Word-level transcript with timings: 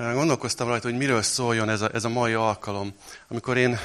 Gondolkoztam 0.00 0.68
rajta, 0.68 0.88
hogy 0.88 0.96
miről 0.96 1.22
szóljon 1.22 1.68
ez 1.68 1.80
a, 1.80 1.90
ez 1.94 2.04
a 2.04 2.08
mai 2.08 2.32
alkalom. 2.32 2.94
Amikor 3.28 3.56
én 3.56 3.78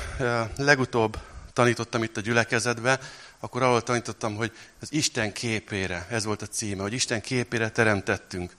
legutóbb 0.57 1.17
tanítottam 1.53 2.03
itt 2.03 2.17
a 2.17 2.21
gyülekezetbe, 2.21 2.99
akkor 3.39 3.61
arról 3.63 3.81
tanítottam, 3.83 4.35
hogy 4.35 4.51
az 4.81 4.93
Isten 4.93 5.33
képére, 5.33 6.07
ez 6.09 6.25
volt 6.25 6.41
a 6.41 6.45
címe, 6.45 6.81
hogy 6.81 6.93
Isten 6.93 7.21
képére 7.21 7.69
teremtettünk, 7.69 8.55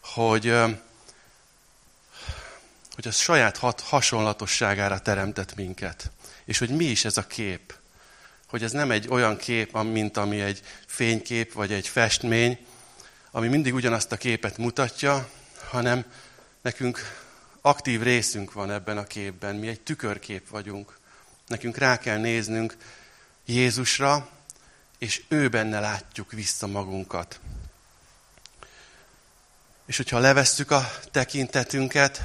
hogy, 0.00 0.54
hogy 2.94 3.06
a 3.06 3.10
saját 3.10 3.56
hat, 3.56 3.80
hasonlatosságára 3.80 4.98
teremtett 4.98 5.54
minket. 5.54 6.10
És 6.44 6.58
hogy 6.58 6.70
mi 6.70 6.84
is 6.84 7.04
ez 7.04 7.16
a 7.16 7.26
kép. 7.26 7.74
Hogy 8.46 8.62
ez 8.62 8.72
nem 8.72 8.90
egy 8.90 9.08
olyan 9.08 9.36
kép, 9.36 9.82
mint 9.82 10.16
ami 10.16 10.40
egy 10.40 10.62
fénykép, 10.86 11.52
vagy 11.52 11.72
egy 11.72 11.88
festmény, 11.88 12.66
ami 13.30 13.48
mindig 13.48 13.74
ugyanazt 13.74 14.12
a 14.12 14.16
képet 14.16 14.58
mutatja, 14.58 15.28
hanem 15.68 16.04
nekünk 16.62 17.00
aktív 17.60 18.02
részünk 18.02 18.52
van 18.52 18.70
ebben 18.70 18.98
a 18.98 19.04
képben. 19.04 19.56
Mi 19.56 19.68
egy 19.68 19.80
tükörkép 19.80 20.48
vagyunk. 20.48 20.98
Nekünk 21.46 21.76
rá 21.76 21.98
kell 21.98 22.18
néznünk 22.18 22.76
Jézusra, 23.44 24.28
és 24.98 25.22
ő 25.28 25.48
benne 25.48 25.80
látjuk 25.80 26.32
vissza 26.32 26.66
magunkat. 26.66 27.40
És 29.86 29.96
hogyha 29.96 30.18
levesszük 30.18 30.70
a 30.70 30.90
tekintetünket 31.10 32.24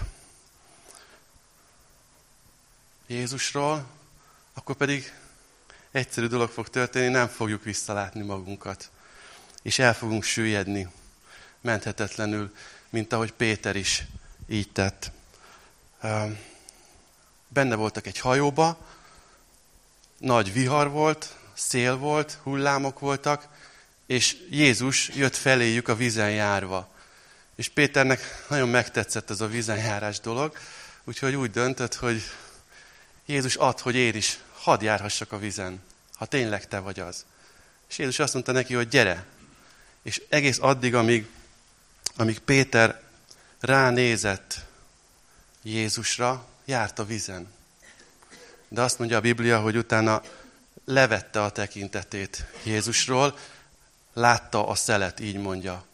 Jézusról, 3.08 3.86
akkor 4.54 4.76
pedig 4.76 5.14
egyszerű 5.92 6.28
dolog 6.28 6.50
fog 6.50 6.70
történni, 6.70 7.08
nem 7.08 7.28
fogjuk 7.28 7.64
visszalátni 7.64 8.22
magunkat. 8.22 8.90
És 9.62 9.80
el 9.80 9.94
fogunk 9.94 10.24
süllyedni 10.24 10.88
menthetetlenül, 11.62 12.56
mint 12.90 13.14
ahogy 13.14 13.32
Péter 13.32 13.76
is 13.76 14.04
így 14.48 14.72
tett. 14.72 15.12
Benne 17.48 17.76
voltak 17.76 18.08
egy 18.08 18.20
hajóba, 18.20 18.88
nagy 20.18 20.54
vihar 20.54 20.90
volt, 20.90 21.36
szél 21.54 21.98
volt, 21.98 22.40
hullámok 22.44 23.00
voltak, 23.00 23.48
és 24.06 24.38
Jézus 24.50 25.10
jött 25.10 25.36
feléjük 25.36 25.88
a 25.88 25.96
vízen 25.96 26.32
járva. 26.32 26.92
És 27.56 27.70
Péternek 27.70 28.46
nagyon 28.50 28.70
megtetszett 28.70 29.30
ez 29.30 29.42
a 29.42 29.48
vízen 29.48 29.78
járás 29.78 30.20
dolog, 30.20 30.58
úgyhogy 31.04 31.36
úgy 31.36 31.52
döntött, 31.52 31.96
hogy 31.96 32.24
Jézus 33.26 33.56
ad, 33.56 33.80
hogy 33.80 33.96
én 33.96 34.16
is 34.16 34.40
hadd 34.54 34.84
járhassak 34.84 35.32
a 35.32 35.38
vízen, 35.38 35.82
ha 36.14 36.26
tényleg 36.26 36.68
te 36.68 36.80
vagy 36.80 37.00
az. 37.00 37.26
És 37.90 37.98
Jézus 37.98 38.20
azt 38.20 38.34
mondta 38.34 38.52
neki, 38.52 38.74
hogy 38.74 38.88
gyere. 38.88 39.26
És 40.02 40.22
egész 40.30 40.58
addig, 40.62 40.96
amíg, 40.96 41.28
amíg 42.16 42.40
Péter 42.40 43.02
ránézett 43.64 44.66
Jézusra, 45.62 46.48
járt 46.66 47.00
a 47.00 47.06
vízen. 47.06 47.48
De 48.68 48.82
azt 48.82 49.00
mondja 49.00 49.18
a 49.18 49.22
Biblia, 49.22 49.60
hogy 49.60 49.78
utána 49.78 50.22
levette 50.86 51.44
a 51.44 51.50
tekintetét 51.50 52.46
Jézusról, 52.64 53.38
látta 54.14 54.68
a 54.68 54.76
szelet, 54.76 55.20
így 55.20 55.36
mondja. 55.36 55.86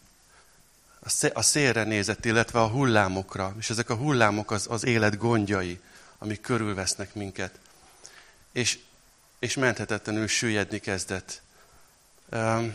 A 1.32 1.42
szélre 1.42 1.84
nézett, 1.84 2.24
illetve 2.24 2.60
a 2.60 2.68
hullámokra, 2.68 3.54
és 3.58 3.70
ezek 3.70 3.90
a 3.90 3.94
hullámok 3.94 4.50
az, 4.50 4.66
az 4.68 4.84
élet 4.84 5.16
gondjai, 5.16 5.80
amik 6.18 6.40
körülvesznek 6.40 7.14
minket. 7.14 7.58
És, 8.52 8.78
és 9.38 9.54
menthetetlenül 9.54 10.26
süllyedni 10.26 10.78
kezdett. 10.78 11.42
Um, 12.32 12.74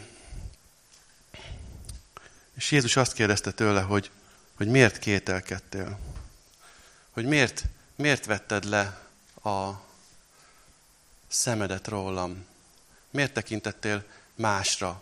és 2.53 2.71
Jézus 2.71 2.95
azt 2.95 3.13
kérdezte 3.13 3.51
tőle, 3.51 3.81
hogy, 3.81 4.11
hogy 4.55 4.67
miért 4.67 4.99
kételkedtél? 4.99 5.99
Hogy 7.11 7.25
miért, 7.25 7.63
miért 7.95 8.25
vetted 8.25 8.63
le 8.63 8.99
a 9.43 9.71
szemedet 11.27 11.87
rólam? 11.87 12.45
Miért 13.09 13.33
tekintettél 13.33 14.03
másra? 14.35 15.01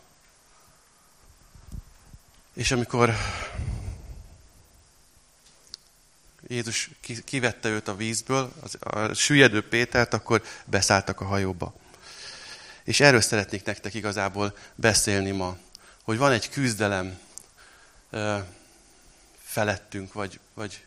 És 2.54 2.72
amikor 2.72 3.16
Jézus 6.48 6.90
kivette 7.26 7.70
őt 7.70 7.88
a 7.88 7.96
vízből, 7.96 8.54
a 8.80 9.14
süllyedő 9.14 9.68
Pétert, 9.68 10.14
akkor 10.14 10.44
beszálltak 10.66 11.22
a 11.22 11.26
hajóba. 11.26 11.74
És 12.84 13.00
erről 13.00 13.22
szeretnék 13.22 13.64
nektek 13.64 13.94
igazából 13.94 14.58
beszélni 14.76 15.32
ma, 15.32 15.58
hogy 16.04 16.18
van 16.18 16.32
egy 16.32 16.50
küzdelem 16.50 17.20
felettünk, 19.54 20.14
vagy, 20.14 20.40
vagy, 20.54 20.86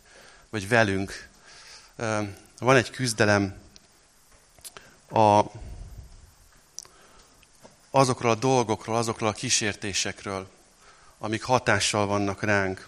vagy 0.50 0.68
velünk. 0.68 1.28
Van 2.58 2.76
egy 2.76 2.90
küzdelem 2.90 3.54
a, 5.08 5.42
azokról 7.90 8.30
a 8.30 8.34
dolgokról, 8.34 8.96
azokról 8.96 9.28
a 9.28 9.32
kísértésekről, 9.32 10.48
amik 11.18 11.42
hatással 11.42 12.06
vannak 12.06 12.42
ránk. 12.42 12.86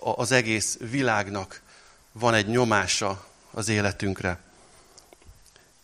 Az 0.00 0.32
egész 0.32 0.76
világnak 0.80 1.62
van 2.12 2.34
egy 2.34 2.46
nyomása 2.46 3.26
az 3.50 3.68
életünkre. 3.68 4.38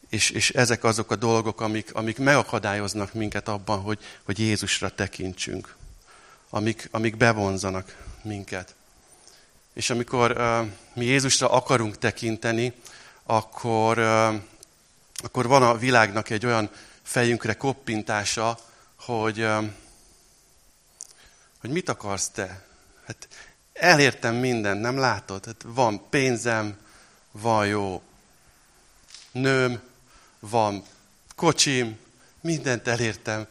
És, 0.08 0.30
és 0.30 0.50
ezek 0.50 0.84
azok 0.84 1.10
a 1.10 1.16
dolgok, 1.16 1.60
amik, 1.60 1.94
amik 1.94 2.18
megakadályoznak 2.18 3.12
minket 3.12 3.48
abban, 3.48 3.80
hogy, 3.80 3.98
hogy 4.22 4.38
Jézusra 4.38 4.94
tekintsünk. 4.94 5.76
Amik, 6.50 6.88
amik 6.90 7.16
bevonzanak 7.16 7.96
minket. 8.22 8.74
És 9.74 9.90
amikor 9.90 10.30
uh, 10.30 10.70
mi 10.94 11.04
Jézusra 11.04 11.50
akarunk 11.50 11.98
tekinteni, 11.98 12.72
akkor, 13.22 13.98
uh, 13.98 14.34
akkor 15.16 15.46
van 15.46 15.62
a 15.62 15.76
világnak 15.76 16.30
egy 16.30 16.46
olyan 16.46 16.70
fejünkre 17.02 17.54
koppintása, 17.54 18.58
hogy, 18.96 19.40
uh, 19.40 19.64
hogy 21.60 21.70
mit 21.70 21.88
akarsz 21.88 22.28
te? 22.28 22.64
Hát 23.06 23.28
elértem 23.72 24.34
mindent, 24.34 24.80
nem 24.80 24.98
látod? 24.98 25.44
Hát 25.44 25.64
van 25.66 26.08
pénzem, 26.10 26.76
van 27.30 27.66
jó 27.66 28.02
nőm, 29.32 29.80
van 30.38 30.84
kocsim, 31.36 31.98
mindent 32.40 32.88
elértem, 32.88 33.46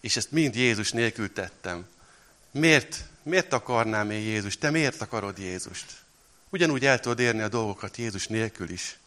és 0.00 0.16
ezt 0.16 0.30
mind 0.30 0.54
Jézus 0.54 0.92
nélkül 0.92 1.32
tettem. 1.32 1.86
Miért, 2.50 3.04
miért 3.22 3.52
akarnám 3.52 4.10
én 4.10 4.20
Jézust? 4.20 4.60
Te 4.60 4.70
miért 4.70 5.00
akarod 5.00 5.38
Jézust? 5.38 5.84
Ugyanúgy 6.50 6.86
el 6.86 7.00
tudod 7.00 7.18
érni 7.18 7.40
a 7.40 7.48
dolgokat 7.48 7.96
Jézus 7.96 8.26
nélkül 8.26 8.70
is. 8.70 8.98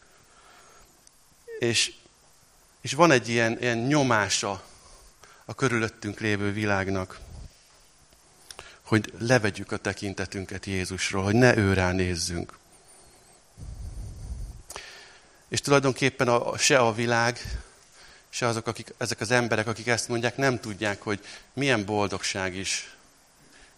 És, 1.58 1.92
és 2.80 2.92
van 2.92 3.10
egy 3.10 3.28
ilyen, 3.28 3.58
ilyen 3.60 3.78
nyomása 3.78 4.64
a 5.44 5.54
körülöttünk 5.54 6.20
lévő 6.20 6.52
világnak, 6.52 7.20
hogy 8.82 9.12
levegyük 9.18 9.72
a 9.72 9.76
tekintetünket 9.76 10.66
Jézusról, 10.66 11.22
hogy 11.22 11.34
ne 11.34 11.56
őrá 11.56 11.92
nézzünk. 11.92 12.58
És 15.48 15.60
tulajdonképpen 15.60 16.28
a, 16.28 16.58
se 16.58 16.78
a 16.78 16.92
világ, 16.92 17.40
se 18.28 18.46
azok, 18.46 18.66
akik, 18.66 18.94
ezek 18.96 19.20
az 19.20 19.30
emberek, 19.30 19.66
akik 19.66 19.86
ezt 19.86 20.08
mondják, 20.08 20.36
nem 20.36 20.60
tudják, 20.60 21.02
hogy 21.02 21.24
milyen 21.52 21.84
boldogság 21.84 22.54
is 22.54 22.96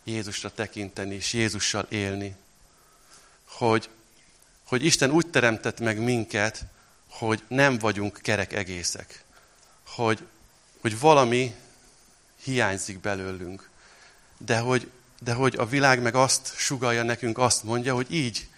Jézusra 0.04 0.50
tekinteni, 0.54 1.14
és 1.14 1.32
Jézussal 1.32 1.86
élni. 1.88 2.36
Hogy, 3.44 3.88
hogy 4.64 4.84
Isten 4.84 5.10
úgy 5.10 5.26
teremtett 5.26 5.80
meg 5.80 5.98
minket, 5.98 6.64
hogy 7.08 7.42
nem 7.48 7.78
vagyunk 7.78 8.18
kerek 8.22 8.52
egészek. 8.52 9.24
Hogy, 9.86 10.26
hogy 10.80 10.98
valami 10.98 11.54
hiányzik 12.42 13.00
belőlünk. 13.00 13.68
De 14.38 14.58
hogy, 14.58 14.90
de 15.20 15.32
hogy 15.32 15.54
a 15.56 15.66
világ 15.66 16.02
meg 16.02 16.14
azt 16.14 16.52
sugalja 16.56 17.02
nekünk, 17.02 17.38
azt 17.38 17.62
mondja, 17.62 17.94
hogy 17.94 18.12
így 18.12 18.48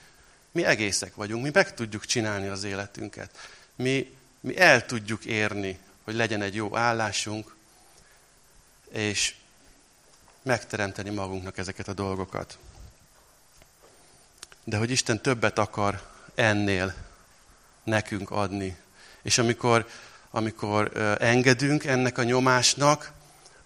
mi 0.53 0.65
egészek 0.65 1.15
vagyunk, 1.15 1.43
mi 1.43 1.51
meg 1.53 1.75
tudjuk 1.75 2.05
csinálni 2.05 2.47
az 2.47 2.65
életünket. 2.65 3.51
Mi, 3.75 4.17
mi 4.41 4.59
el 4.59 4.87
tudjuk 4.87 5.25
érni, 5.25 5.79
hogy 6.05 6.15
legyen 6.15 6.43
egy 6.43 6.55
jó 6.55 6.77
állásunk, 6.77 7.55
és 8.91 9.35
megteremteni 10.47 11.11
magunknak 11.11 11.59
ezeket 11.59 11.89
a 11.89 11.93
dolgokat. 11.93 12.59
De 14.65 14.77
hogy 14.77 14.91
Isten 14.91 15.23
többet 15.23 15.59
akar 15.59 16.03
ennél 16.35 16.95
nekünk 17.85 18.31
adni. 18.31 18.77
És 19.23 19.39
amikor, 19.39 19.87
amikor 20.31 20.91
engedünk 21.21 21.85
ennek 21.85 22.19
a 22.19 22.23
nyomásnak, 22.23 23.13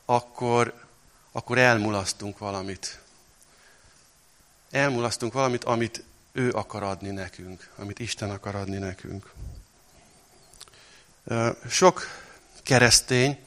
akkor, 0.04 0.84
akkor 1.32 1.58
elmulasztunk 1.58 2.38
valamit. 2.38 3.00
Elmulasztunk 4.70 5.32
valamit, 5.32 5.64
amit 5.64 6.04
ő 6.32 6.50
akar 6.50 6.82
adni 6.82 7.10
nekünk, 7.10 7.68
amit 7.76 7.98
Isten 7.98 8.30
akar 8.30 8.54
adni 8.54 8.78
nekünk. 8.78 9.32
Sok 11.68 12.06
keresztény 12.62 13.38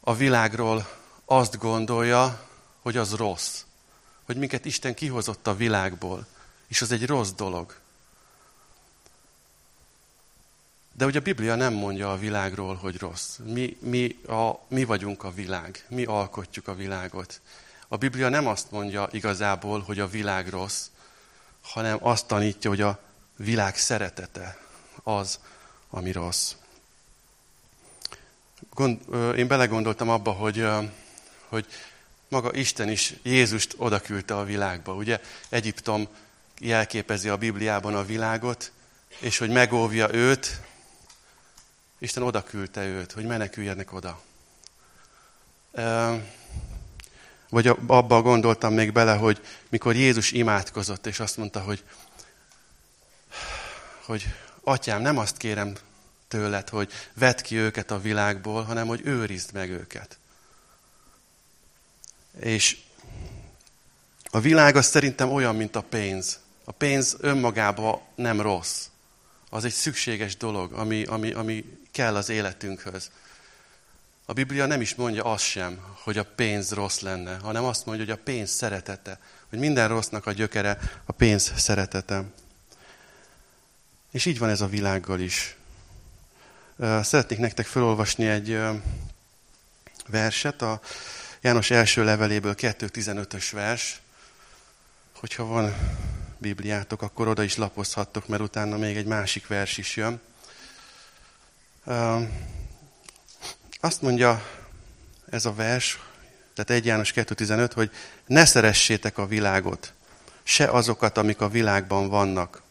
a 0.00 0.14
világról 0.14 0.88
azt 1.24 1.58
gondolja, 1.58 2.48
hogy 2.80 2.96
az 2.96 3.14
rossz. 3.14 3.62
Hogy 4.24 4.36
minket 4.36 4.64
Isten 4.64 4.94
kihozott 4.94 5.46
a 5.46 5.56
világból. 5.56 6.26
És 6.66 6.82
az 6.82 6.92
egy 6.92 7.06
rossz 7.06 7.30
dolog. 7.30 7.76
De 10.92 11.04
ugye 11.04 11.18
a 11.18 11.22
Biblia 11.22 11.54
nem 11.54 11.72
mondja 11.72 12.12
a 12.12 12.18
világról, 12.18 12.74
hogy 12.74 12.98
rossz. 12.98 13.36
Mi, 13.44 13.76
mi, 13.80 14.18
a, 14.26 14.50
mi 14.68 14.84
vagyunk 14.84 15.24
a 15.24 15.32
világ, 15.32 15.84
mi 15.88 16.04
alkotjuk 16.04 16.68
a 16.68 16.74
világot. 16.74 17.40
A 17.88 17.96
Biblia 17.96 18.28
nem 18.28 18.46
azt 18.46 18.70
mondja 18.70 19.08
igazából, 19.12 19.80
hogy 19.80 20.00
a 20.00 20.08
világ 20.08 20.48
rossz, 20.48 20.86
hanem 21.62 21.98
azt 22.00 22.26
tanítja, 22.26 22.70
hogy 22.70 22.80
a 22.80 23.00
világ 23.36 23.76
szeretete 23.76 24.58
az, 25.02 25.38
ami 25.90 26.12
rossz. 26.12 26.54
Gond, 28.74 29.00
én 29.36 29.46
belegondoltam 29.46 30.08
abba, 30.08 30.30
hogy, 30.30 30.66
hogy 31.48 31.66
maga 32.30 32.54
Isten 32.54 32.88
is 32.88 33.14
Jézust 33.22 33.74
odaküldte 33.76 34.36
a 34.36 34.44
világba. 34.44 34.94
Ugye 34.94 35.20
Egyiptom 35.48 36.08
jelképezi 36.58 37.28
a 37.28 37.36
Bibliában 37.36 37.94
a 37.94 38.04
világot, 38.04 38.72
és 39.18 39.38
hogy 39.38 39.50
megóvja 39.50 40.14
őt, 40.14 40.60
Isten 41.98 42.22
oda 42.22 42.42
küldte 42.42 42.84
őt, 42.84 43.12
hogy 43.12 43.24
meneküljenek 43.24 43.92
oda. 43.92 44.20
Vagy 47.48 47.66
abba 47.86 48.22
gondoltam 48.22 48.74
még 48.74 48.92
bele, 48.92 49.14
hogy 49.14 49.40
mikor 49.68 49.94
Jézus 49.94 50.32
imádkozott, 50.32 51.06
és 51.06 51.20
azt 51.20 51.36
mondta, 51.36 51.60
hogy, 51.60 51.84
hogy 54.04 54.26
atyám, 54.62 55.00
nem 55.02 55.18
azt 55.18 55.36
kérem 55.36 55.76
tőled, 56.28 56.68
hogy 56.68 56.92
vedd 57.14 57.42
ki 57.42 57.56
őket 57.56 57.90
a 57.90 58.00
világból, 58.00 58.62
hanem 58.62 58.86
hogy 58.86 59.00
őrizd 59.04 59.52
meg 59.52 59.70
őket. 59.70 60.19
És 62.38 62.76
a 64.30 64.40
világ 64.40 64.76
az 64.76 64.86
szerintem 64.86 65.32
olyan, 65.32 65.56
mint 65.56 65.76
a 65.76 65.80
pénz. 65.80 66.38
A 66.64 66.72
pénz 66.72 67.16
önmagában 67.20 68.00
nem 68.14 68.40
rossz. 68.40 68.86
Az 69.50 69.64
egy 69.64 69.72
szükséges 69.72 70.36
dolog, 70.36 70.72
ami, 70.72 71.04
ami, 71.04 71.32
ami 71.32 71.78
kell 71.90 72.16
az 72.16 72.28
életünkhöz. 72.28 73.10
A 74.24 74.32
Biblia 74.32 74.66
nem 74.66 74.80
is 74.80 74.94
mondja 74.94 75.24
azt 75.24 75.44
sem, 75.44 75.78
hogy 76.02 76.18
a 76.18 76.24
pénz 76.24 76.72
rossz 76.72 77.00
lenne, 77.00 77.38
hanem 77.38 77.64
azt 77.64 77.86
mondja, 77.86 78.04
hogy 78.04 78.14
a 78.14 78.22
pénz 78.24 78.50
szeretete, 78.50 79.20
hogy 79.48 79.58
minden 79.58 79.88
rossznak 79.88 80.26
a 80.26 80.32
gyökere 80.32 80.78
a 81.04 81.12
pénz 81.12 81.52
szeretete. 81.56 82.24
És 84.10 84.26
így 84.26 84.38
van 84.38 84.48
ez 84.48 84.60
a 84.60 84.66
világgal 84.66 85.20
is. 85.20 85.56
Szeretnék 87.02 87.38
nektek 87.38 87.66
felolvasni 87.66 88.26
egy 88.26 88.58
verset, 90.06 90.62
a 90.62 90.80
János 91.42 91.70
első 91.70 92.04
leveléből 92.04 92.54
2.15-ös 92.56 93.48
vers. 93.52 94.00
Hogyha 95.14 95.44
van 95.44 95.74
Bibliátok, 96.38 97.02
akkor 97.02 97.28
oda 97.28 97.42
is 97.42 97.56
lapozhattok, 97.56 98.28
mert 98.28 98.42
utána 98.42 98.76
még 98.76 98.96
egy 98.96 99.06
másik 99.06 99.46
vers 99.46 99.78
is 99.78 99.96
jön. 99.96 100.20
Azt 103.80 104.02
mondja 104.02 104.46
ez 105.30 105.44
a 105.44 105.54
vers, 105.54 105.98
tehát 106.54 106.70
1 106.70 106.86
János 106.86 107.12
2.15, 107.12 107.70
hogy 107.74 107.90
ne 108.26 108.44
szeressétek 108.44 109.18
a 109.18 109.26
világot, 109.26 109.92
se 110.42 110.64
azokat, 110.70 111.18
amik 111.18 111.40
a 111.40 111.48
világban 111.48 112.08
vannak. 112.08 112.62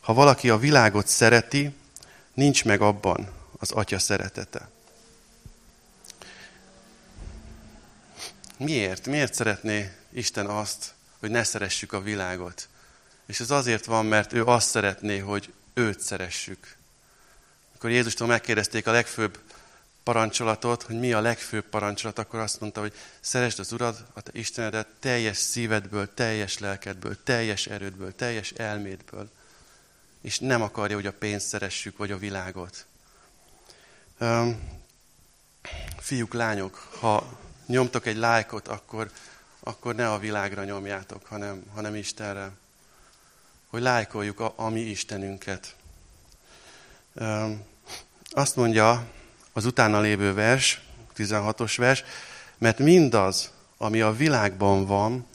Ha 0.00 0.14
valaki 0.14 0.50
a 0.50 0.58
világot 0.58 1.06
szereti, 1.06 1.74
nincs 2.34 2.64
meg 2.64 2.80
abban 2.80 3.28
az 3.58 3.70
atya 3.70 3.98
szeretete. 3.98 4.71
Miért? 8.62 9.06
Miért 9.06 9.34
szeretné 9.34 9.92
Isten 10.10 10.46
azt, 10.46 10.94
hogy 11.18 11.30
ne 11.30 11.44
szeressük 11.44 11.92
a 11.92 12.00
világot? 12.00 12.68
És 13.26 13.40
ez 13.40 13.50
azért 13.50 13.84
van, 13.84 14.06
mert 14.06 14.32
ő 14.32 14.44
azt 14.44 14.68
szeretné, 14.68 15.18
hogy 15.18 15.52
őt 15.74 16.00
szeressük. 16.00 16.76
Amikor 17.70 17.90
Jézustól 17.90 18.26
megkérdezték 18.26 18.86
a 18.86 18.90
legfőbb 18.92 19.38
parancsolatot, 20.02 20.82
hogy 20.82 20.98
mi 20.98 21.12
a 21.12 21.20
legfőbb 21.20 21.64
parancsolat, 21.64 22.18
akkor 22.18 22.40
azt 22.40 22.60
mondta, 22.60 22.80
hogy 22.80 22.92
szeresd 23.20 23.58
az 23.58 23.72
Urad, 23.72 24.06
a 24.12 24.20
te 24.20 24.30
Istenedet 24.34 24.86
teljes 25.00 25.36
szívedből, 25.36 26.14
teljes 26.14 26.58
lelkedből, 26.58 27.22
teljes 27.22 27.66
erődből, 27.66 28.14
teljes 28.14 28.50
elmédből. 28.50 29.30
És 30.20 30.38
nem 30.38 30.62
akarja, 30.62 30.96
hogy 30.96 31.06
a 31.06 31.12
pénzt 31.12 31.46
szeressük, 31.46 31.96
vagy 31.96 32.10
a 32.10 32.18
világot. 32.18 32.86
Um, 34.20 34.80
fiúk, 35.98 36.34
lányok, 36.34 36.88
ha 37.00 37.40
nyomtok 37.66 38.06
egy 38.06 38.16
lájkot, 38.16 38.68
akkor, 38.68 39.10
akkor 39.60 39.94
ne 39.94 40.12
a 40.12 40.18
világra 40.18 40.64
nyomjátok, 40.64 41.26
hanem, 41.26 41.64
hanem 41.74 41.94
Istenre. 41.94 42.50
Hogy 43.66 43.82
lájkoljuk 43.82 44.40
a, 44.40 44.52
a 44.56 44.68
mi 44.68 44.80
Istenünket. 44.80 45.76
Azt 48.30 48.56
mondja 48.56 49.06
az 49.52 49.64
utána 49.64 50.00
lévő 50.00 50.34
vers, 50.34 50.80
16-os 51.16 51.74
vers, 51.76 52.04
mert 52.58 52.78
mindaz, 52.78 53.50
ami 53.76 54.00
a 54.00 54.16
világban 54.16 54.86
van, 54.86 55.26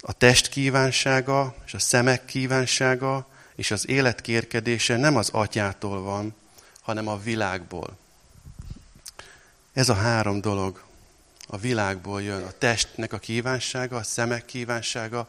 a 0.00 0.12
test 0.12 0.48
kívánsága, 0.48 1.54
és 1.66 1.74
a 1.74 1.78
szemek 1.78 2.24
kívánsága, 2.24 3.26
és 3.54 3.70
az 3.70 3.88
élet 3.88 4.20
kérkedése 4.20 4.96
nem 4.96 5.16
az 5.16 5.28
atyától 5.32 6.02
van, 6.02 6.34
hanem 6.80 7.08
a 7.08 7.18
világból. 7.18 7.98
Ez 9.72 9.88
a 9.88 9.94
három 9.94 10.40
dolog 10.40 10.82
a 11.50 11.56
világból 11.56 12.22
jön. 12.22 12.42
A 12.42 12.50
testnek 12.50 13.12
a 13.12 13.18
kívánsága, 13.18 13.96
a 13.96 14.02
szemek 14.02 14.44
kívánsága, 14.44 15.28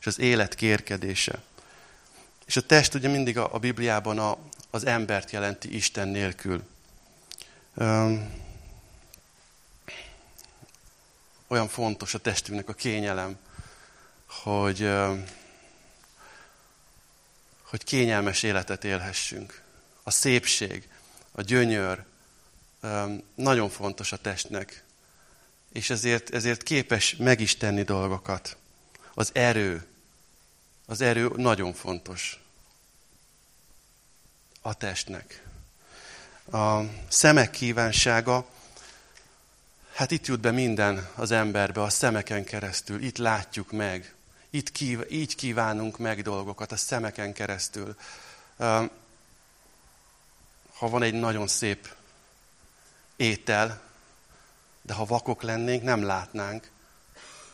és 0.00 0.06
az 0.06 0.18
élet 0.18 0.54
kérkedése. 0.54 1.42
És 2.46 2.56
a 2.56 2.60
test 2.60 2.94
ugye 2.94 3.08
mindig 3.08 3.38
a, 3.38 3.54
a 3.54 3.58
Bibliában 3.58 4.18
a, 4.18 4.38
az 4.70 4.86
embert 4.86 5.30
jelenti 5.30 5.74
Isten 5.74 6.08
nélkül. 6.08 6.62
Öm, 7.74 8.34
olyan 11.46 11.68
fontos 11.68 12.14
a 12.14 12.18
testünknek 12.18 12.68
a 12.68 12.72
kényelem, 12.72 13.38
hogy, 14.26 14.82
öm, 14.82 15.24
hogy 17.62 17.84
kényelmes 17.84 18.42
életet 18.42 18.84
élhessünk. 18.84 19.62
A 20.02 20.10
szépség, 20.10 20.88
a 21.32 21.42
gyönyör 21.42 22.04
öm, 22.80 23.22
nagyon 23.34 23.68
fontos 23.68 24.12
a 24.12 24.16
testnek, 24.16 24.84
és 25.72 25.90
ezért, 25.90 26.34
ezért 26.34 26.62
képes 26.62 27.16
meg 27.16 27.40
is 27.40 27.56
tenni 27.56 27.82
dolgokat. 27.82 28.56
Az 29.14 29.30
erő, 29.32 29.86
az 30.86 31.00
erő 31.00 31.32
nagyon 31.36 31.72
fontos 31.72 32.40
a 34.60 34.74
testnek. 34.74 35.44
A 36.52 36.80
szemek 37.08 37.50
kívánsága, 37.50 38.48
hát 39.94 40.10
itt 40.10 40.26
jut 40.26 40.40
be 40.40 40.50
minden 40.50 41.08
az 41.14 41.30
emberbe, 41.30 41.82
a 41.82 41.88
szemeken 41.88 42.44
keresztül, 42.44 43.02
itt 43.02 43.16
látjuk 43.16 43.72
meg, 43.72 44.14
itt 44.50 44.72
kív, 44.72 45.00
így 45.08 45.34
kívánunk 45.34 45.98
meg 45.98 46.22
dolgokat, 46.22 46.72
a 46.72 46.76
szemeken 46.76 47.32
keresztül. 47.32 47.96
Ha 50.72 50.88
van 50.88 51.02
egy 51.02 51.14
nagyon 51.14 51.48
szép 51.48 51.94
étel, 53.16 53.89
de 54.90 54.96
ha 54.96 55.04
vakok 55.04 55.42
lennénk, 55.42 55.82
nem 55.82 56.02
látnánk, 56.02 56.70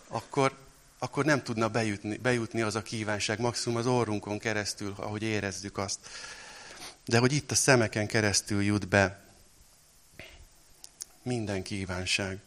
akkor, 0.08 0.58
akkor 0.98 1.24
nem 1.24 1.42
tudna 1.42 1.68
bejutni, 1.68 2.16
bejutni 2.16 2.60
az 2.60 2.74
a 2.74 2.82
kívánság, 2.82 3.40
maximum 3.40 3.78
az 3.78 3.86
orrunkon 3.86 4.38
keresztül, 4.38 4.94
ahogy 4.96 5.22
érezzük 5.22 5.78
azt. 5.78 5.98
De 7.04 7.18
hogy 7.18 7.32
itt 7.32 7.50
a 7.50 7.54
szemeken 7.54 8.06
keresztül 8.06 8.62
jut 8.62 8.88
be 8.88 9.24
minden 11.22 11.62
kívánság. 11.62 12.38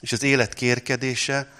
És 0.00 0.12
az 0.12 0.22
élet 0.22 0.54
kérkedése, 0.54 1.52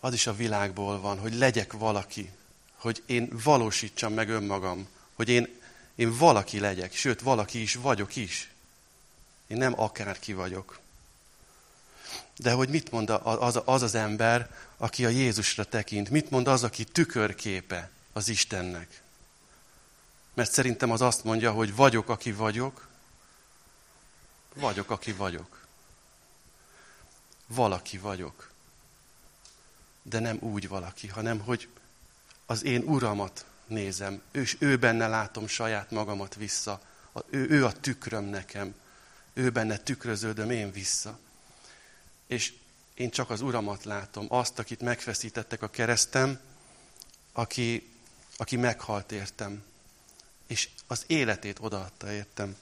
az 0.00 0.14
is 0.14 0.26
a 0.26 0.34
világból 0.34 1.00
van, 1.00 1.18
hogy 1.18 1.34
legyek 1.34 1.72
valaki, 1.72 2.30
hogy 2.74 3.02
én 3.06 3.28
valósítsam 3.42 4.12
meg 4.12 4.28
önmagam, 4.28 4.88
hogy 5.14 5.28
én, 5.28 5.60
én 5.94 6.16
valaki 6.16 6.60
legyek, 6.60 6.94
sőt, 6.94 7.20
valaki 7.20 7.62
is 7.62 7.74
vagyok 7.74 8.16
is. 8.16 8.53
Én 9.54 9.60
nem 9.60 9.80
akárki 9.80 10.32
vagyok. 10.32 10.78
De 12.36 12.52
hogy 12.52 12.68
mit 12.68 12.90
mond 12.90 13.10
az, 13.22 13.60
az 13.64 13.82
az 13.82 13.94
ember, 13.94 14.56
aki 14.76 15.04
a 15.04 15.08
Jézusra 15.08 15.64
tekint? 15.64 16.10
Mit 16.10 16.30
mond 16.30 16.48
az, 16.48 16.64
aki 16.64 16.84
tükörképe 16.84 17.90
az 18.12 18.28
Istennek? 18.28 19.02
Mert 20.34 20.50
szerintem 20.50 20.90
az 20.90 21.00
azt 21.00 21.24
mondja, 21.24 21.52
hogy 21.52 21.74
vagyok, 21.74 22.08
aki 22.08 22.32
vagyok, 22.32 22.86
vagyok, 24.54 24.90
aki 24.90 25.12
vagyok. 25.12 25.66
Valaki 27.46 27.98
vagyok. 27.98 28.50
De 30.02 30.18
nem 30.18 30.38
úgy 30.40 30.68
valaki, 30.68 31.08
hanem 31.08 31.40
hogy 31.40 31.68
az 32.46 32.64
én 32.64 32.82
uramat 32.82 33.44
nézem, 33.66 34.22
és 34.32 34.56
ő 34.58 34.76
benne 34.76 35.06
látom 35.08 35.46
saját 35.46 35.90
magamat 35.90 36.34
vissza. 36.34 36.80
Ő, 37.30 37.48
ő 37.48 37.64
a 37.64 37.72
tükröm 37.72 38.24
nekem 38.24 38.74
ő 39.34 39.50
benne 39.50 39.76
tükröződöm 39.76 40.50
én 40.50 40.72
vissza. 40.72 41.18
És 42.26 42.52
én 42.94 43.10
csak 43.10 43.30
az 43.30 43.40
Uramat 43.40 43.84
látom, 43.84 44.26
azt, 44.28 44.58
akit 44.58 44.80
megfeszítettek 44.80 45.62
a 45.62 45.70
keresztem, 45.70 46.40
aki, 47.32 47.90
aki 48.36 48.56
meghalt 48.56 49.12
értem, 49.12 49.64
és 50.46 50.68
az 50.86 51.04
életét 51.06 51.58
odaadta 51.60 52.12
értem. 52.12 52.56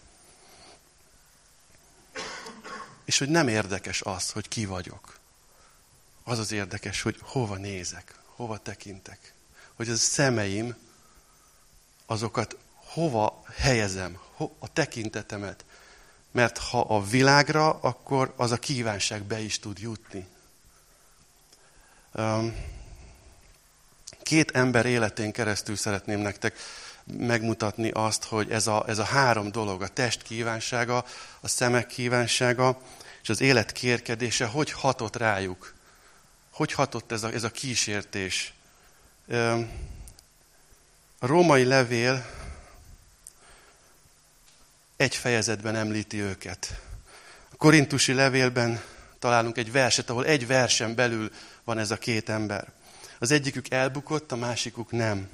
És 3.04 3.18
hogy 3.18 3.28
nem 3.28 3.48
érdekes 3.48 4.02
az, 4.02 4.30
hogy 4.30 4.48
ki 4.48 4.64
vagyok. 4.64 5.18
Az 6.22 6.38
az 6.38 6.52
érdekes, 6.52 7.02
hogy 7.02 7.18
hova 7.20 7.56
nézek, 7.56 8.14
hova 8.24 8.58
tekintek. 8.58 9.34
Hogy 9.74 9.88
az 9.88 10.00
szemeim, 10.00 10.76
azokat 12.06 12.56
hova 12.74 13.44
helyezem, 13.56 14.18
a 14.58 14.72
tekintetemet. 14.72 15.64
Mert 16.32 16.58
ha 16.58 16.80
a 16.80 17.02
világra, 17.02 17.70
akkor 17.70 18.32
az 18.36 18.50
a 18.50 18.56
kívánság 18.56 19.22
be 19.22 19.40
is 19.40 19.58
tud 19.58 19.78
jutni. 19.78 20.26
Két 24.22 24.50
ember 24.50 24.86
életén 24.86 25.32
keresztül 25.32 25.76
szeretném 25.76 26.18
nektek 26.18 26.58
megmutatni 27.04 27.90
azt, 27.90 28.24
hogy 28.24 28.50
ez 28.50 28.66
a, 28.66 28.84
ez 28.86 28.98
a 28.98 29.04
három 29.04 29.50
dolog, 29.50 29.82
a 29.82 29.88
test 29.88 30.22
kívánsága, 30.22 31.04
a 31.40 31.48
szemek 31.48 31.86
kívánsága, 31.86 32.80
és 33.22 33.28
az 33.28 33.40
élet 33.40 33.72
kérkedése, 33.72 34.46
hogy 34.46 34.70
hatott 34.70 35.16
rájuk. 35.16 35.74
Hogy 36.50 36.72
hatott 36.72 37.12
ez 37.12 37.22
a, 37.22 37.32
ez 37.32 37.44
a 37.44 37.50
kísértés. 37.50 38.52
A 41.18 41.26
római 41.26 41.64
levél 41.64 42.26
egy 45.02 45.16
fejezetben 45.16 45.74
említi 45.74 46.20
őket. 46.20 46.80
A 47.52 47.56
korintusi 47.56 48.12
levélben 48.12 48.82
találunk 49.18 49.56
egy 49.56 49.72
verset, 49.72 50.10
ahol 50.10 50.26
egy 50.26 50.46
versen 50.46 50.94
belül 50.94 51.30
van 51.64 51.78
ez 51.78 51.90
a 51.90 51.96
két 51.96 52.28
ember. 52.28 52.72
Az 53.18 53.30
egyikük 53.30 53.70
elbukott, 53.70 54.32
a 54.32 54.36
másikuk 54.36 54.90
nem. 54.90 55.28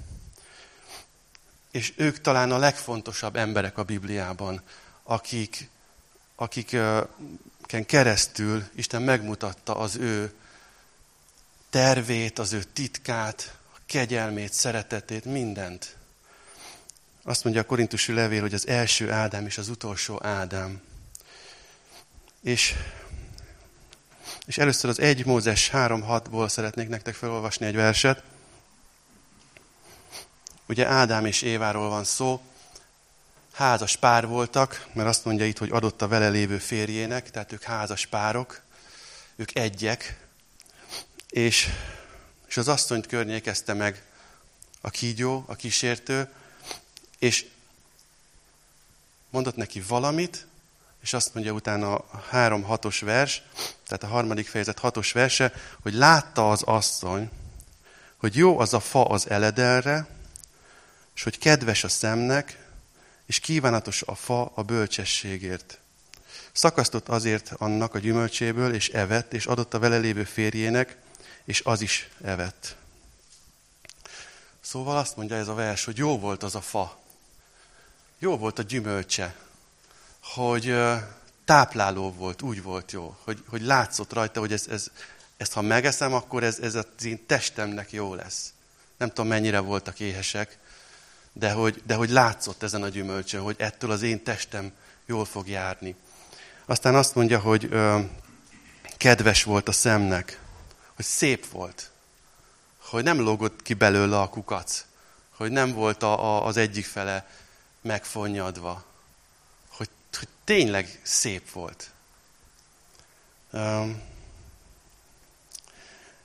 És 1.71 1.93
ők 1.97 2.21
talán 2.21 2.51
a 2.51 2.59
legfontosabb 2.59 3.37
emberek 3.37 3.79
a 3.79 3.83
Bibliában, 3.83 4.63
akik, 5.03 5.69
akiken 6.35 7.87
keresztül 7.87 8.65
Isten 8.75 9.03
megmutatta 9.03 9.77
az 9.77 9.97
ő 9.97 10.33
tervét, 11.71 12.39
az 12.39 12.53
ő 12.53 12.63
titkát, 12.63 13.57
a 13.75 13.79
kegyelmét, 13.87 14.53
szeretetét, 14.53 15.25
mindent. 15.25 15.98
Azt 17.29 17.45
mondja 17.45 17.63
a 17.63 17.67
korintusi 17.67 18.13
levél, 18.13 18.41
hogy 18.41 18.55
az 18.55 18.67
első 18.67 19.13
Ádám 19.13 19.47
és 19.47 19.59
az 19.59 19.69
utolsó 19.69 20.19
Ádám. 20.23 20.81
És, 22.43 22.75
és 24.47 24.59
először 24.59 24.91
az 24.91 25.01
1 25.01 25.27
Mózes 25.27 25.71
3.6-ból 25.73 26.49
szeretnék 26.49 26.89
nektek 26.89 27.15
felolvasni 27.15 27.67
egy 27.67 27.75
verset. 27.75 28.23
Ugye 30.67 30.87
Ádám 30.87 31.25
és 31.25 31.43
Éváról 31.43 31.89
van 31.89 32.05
szó, 32.05 32.41
házas 33.53 33.97
pár 33.97 34.27
voltak, 34.27 34.87
mert 34.93 35.09
azt 35.09 35.25
mondja 35.25 35.47
itt, 35.47 35.59
hogy 35.59 35.71
adott 35.71 36.03
a 36.03 36.09
vele 36.09 36.29
lévő 36.29 36.59
férjének, 36.59 37.31
tehát 37.31 37.53
ők 37.53 37.63
házas 37.63 38.07
párok, 38.07 38.63
ők 39.37 39.59
egyek, 39.59 40.27
és, 41.31 41.69
és 42.47 42.57
az 42.57 42.69
asszonyt 42.69 43.07
környékezte 43.07 43.73
meg 43.75 44.03
a 44.81 44.91
kígyó, 44.91 45.45
a 45.47 45.57
kísértő, 45.57 46.29
és 47.19 47.47
mondott 49.31 49.57
neki 49.57 49.81
valamit, 49.81 50.47
és 51.01 51.13
azt 51.13 51.35
mondja 51.35 51.53
utána 51.53 51.95
a 51.95 52.25
három 52.29 52.63
hatos 52.63 53.01
vers, 53.01 53.43
tehát 53.87 54.03
a 54.03 54.07
harmadik 54.07 54.49
fejezet 54.49 54.79
hatos 54.79 55.13
verse, 55.13 55.53
hogy 55.83 55.95
látta 55.95 56.51
az 56.51 56.63
asszony, 56.63 57.31
hogy 58.17 58.37
jó 58.37 58.59
az 58.59 58.75
a 58.75 58.81
fa 58.81 59.05
az 59.05 59.31
eledelre, 59.31 60.07
és 61.15 61.23
hogy 61.23 61.39
kedves 61.39 61.85
a 61.85 61.89
szemnek, 61.89 62.67
és 63.27 63.39
kívánatos 63.39 64.03
a 64.03 64.15
fa 64.15 64.53
a 64.55 64.63
bölcsességért. 64.63 65.79
Szakasztott 66.53 67.09
azért 67.09 67.53
annak 67.57 67.95
a 67.95 67.99
gyümölcséből, 67.99 68.75
és 68.75 68.89
evett, 68.89 69.33
és 69.33 69.47
adott 69.47 69.75
a 69.75 69.79
vele 69.79 69.97
lévő 69.97 70.25
férjének, 70.25 70.97
és 71.45 71.61
az 71.65 71.81
is 71.81 72.09
evett. 72.23 72.77
Szóval 74.61 74.97
azt 74.97 75.17
mondja 75.17 75.37
ez 75.37 75.49
a 75.49 75.55
vers, 75.55 75.85
hogy 75.85 75.97
jó 75.97 76.19
volt 76.19 76.43
az 76.43 76.55
a 76.55 76.61
fa, 76.61 76.99
jó 78.19 78.37
volt 78.37 78.59
a 78.59 78.63
gyümölcse, 78.63 79.35
hogy 80.23 80.77
tápláló 81.45 82.13
volt, 82.13 82.43
úgy 82.43 82.63
volt 82.63 82.93
jó, 82.93 83.17
hogy, 83.25 83.45
hogy 83.49 83.63
látszott 83.63 84.13
rajta, 84.13 84.41
hogy 84.41 84.53
ez, 84.53 84.67
ez, 84.71 84.91
ezt 85.37 85.53
ha 85.53 85.61
megeszem, 85.63 86.13
akkor 86.13 86.43
ez, 86.43 86.59
ez 86.59 86.75
az 86.75 87.05
én 87.05 87.27
testemnek 87.27 87.93
jó 87.93 88.15
lesz. 88.15 88.53
Nem 88.97 89.09
tudom, 89.09 89.27
mennyire 89.27 89.59
voltak 89.59 90.01
éhesek, 90.01 90.59
de 91.33 91.53
hogy, 91.53 91.83
de 91.87 91.95
hogy 91.95 92.11
látszott 92.11 92.63
ezen 92.63 92.83
a 92.83 92.89
gyümölcsön, 92.89 93.41
hogy 93.41 93.57
ettől 93.59 93.91
az 93.91 94.03
én 94.03 94.23
testem 94.23 94.73
jól 95.07 95.25
fog 95.25 95.49
járni. 95.49 95.95
Aztán 96.67 96.95
azt 96.95 97.15
mondja, 97.15 97.39
hogy 97.39 97.69
ö, 97.71 98.01
kedves 98.97 99.43
volt 99.43 99.69
a 99.69 99.73
szemnek, 99.73 100.41
hogy 100.95 101.05
szép 101.05 101.51
volt, 101.51 101.91
hogy 102.79 103.05
nem 103.05 103.21
lógott 103.21 103.63
ki 103.63 103.75
belőle 103.75 104.21
a 104.21 104.29
kukac, 104.29 104.85
hogy 105.37 105.51
nem 105.51 105.73
volt 105.73 106.03
a, 106.03 106.25
a, 106.25 106.47
az 106.47 106.57
egyik 106.57 106.85
fele 106.85 107.27
megfonnyadva, 107.89 108.85
hogy, 109.69 109.89
hogy 110.19 110.29
tényleg 110.45 111.01
szép 111.03 111.51
volt. 111.51 111.91
Um, 113.53 114.03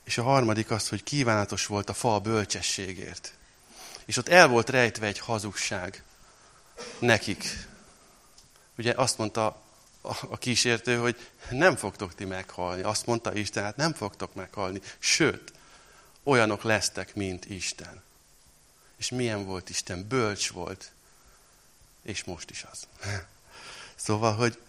és 0.03 0.17
a 0.17 0.24
harmadik 0.24 0.72
az, 0.72 0.89
hogy 0.89 1.03
kívánatos 1.03 1.65
volt 1.65 1.89
a 1.89 1.93
fa 1.93 2.15
a 2.15 2.20
bölcsességért. 2.20 3.34
És 4.05 4.17
ott 4.17 4.27
el 4.27 4.48
volt 4.48 4.70
rejtve 4.70 5.08
egy 5.08 5.20
hazugság 5.20 6.03
nekik. 7.00 7.67
Ugye 8.77 8.93
azt 8.96 9.17
mondta 9.17 9.62
a 10.29 10.38
kísértő, 10.38 10.98
hogy 10.98 11.29
nem 11.50 11.75
fogtok 11.75 12.15
ti 12.15 12.25
meghalni. 12.25 12.82
Azt 12.82 13.05
mondta 13.05 13.36
Isten, 13.36 13.63
hát 13.63 13.75
nem 13.75 13.93
fogtok 13.93 14.34
meghalni. 14.34 14.82
Sőt, 15.00 15.53
olyanok 16.24 16.63
lesztek, 16.63 17.15
mint 17.15 17.46
Isten. 17.46 18.03
És 18.98 19.10
milyen 19.10 19.46
volt 19.46 19.70
Isten? 19.70 20.08
Bölcs 20.08 20.50
volt 20.51 20.91
és 22.03 22.24
most 22.24 22.50
is 22.50 22.65
az. 22.72 22.88
Szóval, 23.95 24.36
hogy 24.36 24.60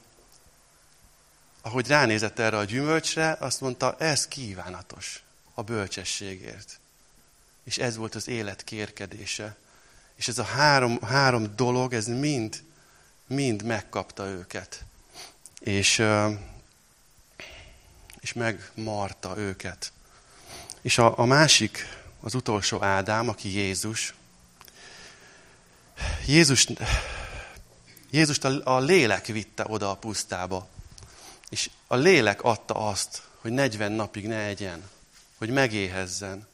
ahogy 1.62 1.87
ránézett 1.87 2.38
erre 2.38 2.57
a 2.57 2.64
gyümölcsre, 2.64 3.37
azt 3.41 3.61
mondta, 3.61 3.97
ez 3.99 4.29
kívánatos 4.29 5.23
a 5.55 5.62
bölcsességért. 5.62 6.79
És 7.64 7.79
ez 7.79 7.97
volt 7.97 8.14
az 8.14 8.29
élet 8.29 8.64
kérkedése. 8.64 9.57
És 10.14 10.29
ez 10.29 10.38
a 10.38 10.45
három, 10.45 11.03
három 11.03 11.57
dolog, 11.57 11.95
ez 11.95 12.07
mind, 12.07 12.62
mind 13.26 13.62
megkapta 13.62 14.26
őket. 14.26 14.85
És, 15.59 16.03
és 18.21 18.33
megmarta 18.33 19.37
őket. 19.37 19.93
És 20.81 20.99
a, 20.99 21.19
a 21.19 21.25
másik, 21.25 21.87
az 22.21 22.35
utolsó 22.35 22.83
Ádám, 22.83 23.29
aki 23.29 23.53
Jézus. 23.53 24.14
Jézus 26.26 26.67
Jézust 28.14 28.44
a, 28.44 28.78
lélek 28.78 29.26
vitte 29.26 29.64
oda 29.68 29.90
a 29.90 29.97
pusztába. 29.97 30.68
És 31.49 31.71
a 31.87 31.97
lélek 31.97 32.42
adta 32.42 32.75
azt, 32.75 33.23
hogy 33.40 33.52
40 33.52 33.92
napig 33.92 34.26
ne 34.26 34.38
egyen, 34.38 34.88
hogy 35.38 35.50
megéhezzen. 35.50 36.47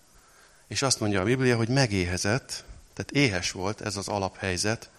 És 0.66 0.82
azt 0.82 1.00
mondja 1.00 1.20
a 1.20 1.24
Biblia, 1.24 1.56
hogy 1.56 1.68
megéhezett, 1.68 2.64
tehát 2.94 3.10
éhes 3.10 3.50
volt, 3.50 3.80
ez 3.80 3.96
az 3.96 4.08
alaphelyzet, 4.08 4.90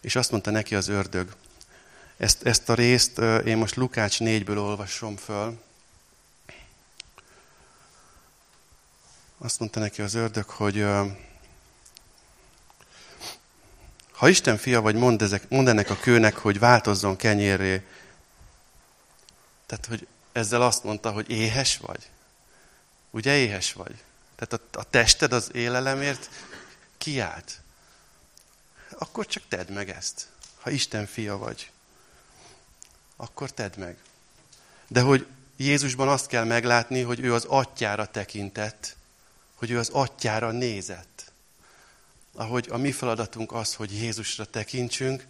és 0.00 0.16
azt 0.16 0.30
mondta 0.30 0.50
neki 0.50 0.74
az 0.74 0.88
ördög. 0.88 1.34
Ezt, 2.16 2.46
ezt 2.46 2.68
a 2.68 2.74
részt 2.74 3.18
én 3.44 3.56
most 3.56 3.76
Lukács 3.76 4.16
4-ből 4.20 4.58
olvasom 4.58 5.16
föl. 5.16 5.60
Azt 9.38 9.58
mondta 9.58 9.80
neki 9.80 10.02
az 10.02 10.14
ördög, 10.14 10.48
hogy 10.48 10.84
ha 14.18 14.28
Isten 14.28 14.56
fia 14.56 14.80
vagy, 14.80 14.94
mond, 14.94 15.22
ezek, 15.22 15.48
mond 15.48 15.68
ennek 15.68 15.90
a 15.90 15.96
kőnek, 15.96 16.36
hogy 16.36 16.58
változzon 16.58 17.16
kenyérré. 17.16 17.86
Tehát, 19.66 19.86
hogy 19.86 20.06
ezzel 20.32 20.62
azt 20.62 20.84
mondta, 20.84 21.10
hogy 21.10 21.30
éhes 21.30 21.76
vagy. 21.76 22.10
Ugye 23.10 23.36
éhes 23.36 23.72
vagy? 23.72 23.94
Tehát 24.36 24.52
a, 24.52 24.78
a 24.78 24.90
tested 24.90 25.32
az 25.32 25.50
élelemért 25.52 26.30
kiállt. 26.96 27.60
Akkor 28.98 29.26
csak 29.26 29.42
tedd 29.48 29.72
meg 29.72 29.90
ezt. 29.90 30.28
Ha 30.60 30.70
Isten 30.70 31.06
fia 31.06 31.36
vagy, 31.36 31.70
akkor 33.16 33.50
tedd 33.50 33.78
meg. 33.78 33.96
De 34.88 35.00
hogy 35.00 35.26
Jézusban 35.56 36.08
azt 36.08 36.26
kell 36.26 36.44
meglátni, 36.44 37.02
hogy 37.02 37.20
ő 37.20 37.34
az 37.34 37.44
atyára 37.44 38.06
tekintett, 38.06 38.96
hogy 39.54 39.70
ő 39.70 39.78
az 39.78 39.88
atyára 39.88 40.50
nézett 40.50 41.17
ahogy 42.38 42.68
a 42.70 42.76
mi 42.76 42.92
feladatunk 42.92 43.52
az, 43.52 43.74
hogy 43.74 43.92
Jézusra 43.92 44.44
tekintsünk, 44.44 45.26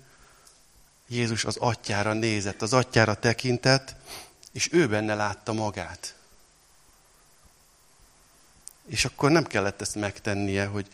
Jézus 1.07 1.45
az 1.45 1.57
atyára 1.57 2.13
nézett, 2.13 2.63
az 2.63 2.73
atyára 2.73 3.15
tekintett, 3.15 3.95
és 4.53 4.73
ő 4.73 4.89
benne 4.89 5.15
látta 5.15 5.53
magát. 5.53 6.15
És 8.87 9.05
akkor 9.05 9.31
nem 9.31 9.45
kellett 9.45 9.81
ezt 9.81 9.95
megtennie, 9.95 10.67
hogy, 10.67 10.87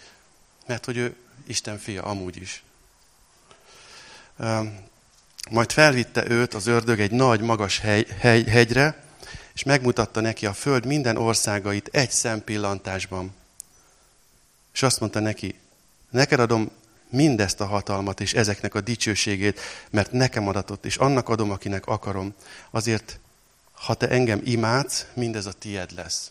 mert 0.66 0.84
hogy 0.84 0.96
ő 0.96 1.16
Isten 1.46 1.78
fia 1.78 2.02
amúgy 2.02 2.36
is. 2.36 2.62
Majd 5.50 5.72
felvitte 5.72 6.30
őt 6.30 6.54
az 6.54 6.66
ördög 6.66 7.00
egy 7.00 7.10
nagy, 7.10 7.40
magas 7.40 7.78
hegy, 7.78 8.08
hegy, 8.08 8.48
hegyre, 8.48 9.04
és 9.54 9.62
megmutatta 9.62 10.20
neki 10.20 10.46
a 10.46 10.52
föld 10.52 10.86
minden 10.86 11.16
országait 11.16 11.88
egy 11.92 12.10
szempillantásban. 12.10 13.34
És 14.72 14.82
azt 14.82 15.00
mondta 15.00 15.20
neki, 15.20 15.54
neked 16.14 16.40
adom 16.40 16.70
mindezt 17.08 17.60
a 17.60 17.66
hatalmat 17.66 18.20
és 18.20 18.34
ezeknek 18.34 18.74
a 18.74 18.80
dicsőségét, 18.80 19.60
mert 19.90 20.12
nekem 20.12 20.48
adatott, 20.48 20.84
és 20.84 20.96
annak 20.96 21.28
adom, 21.28 21.50
akinek 21.50 21.86
akarom. 21.86 22.34
Azért, 22.70 23.18
ha 23.72 23.94
te 23.94 24.08
engem 24.08 24.40
imádsz, 24.44 25.06
mindez 25.12 25.46
a 25.46 25.52
tied 25.52 25.92
lesz. 25.92 26.30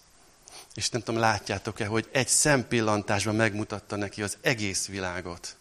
És 0.73 0.89
nem 0.89 1.01
tudom, 1.01 1.19
látjátok-e, 1.19 1.85
hogy 1.85 2.09
egy 2.11 2.27
szempillantásban 2.27 3.35
megmutatta 3.35 3.95
neki 3.95 4.21
az 4.21 4.37
egész 4.41 4.87
világot. 4.87 5.55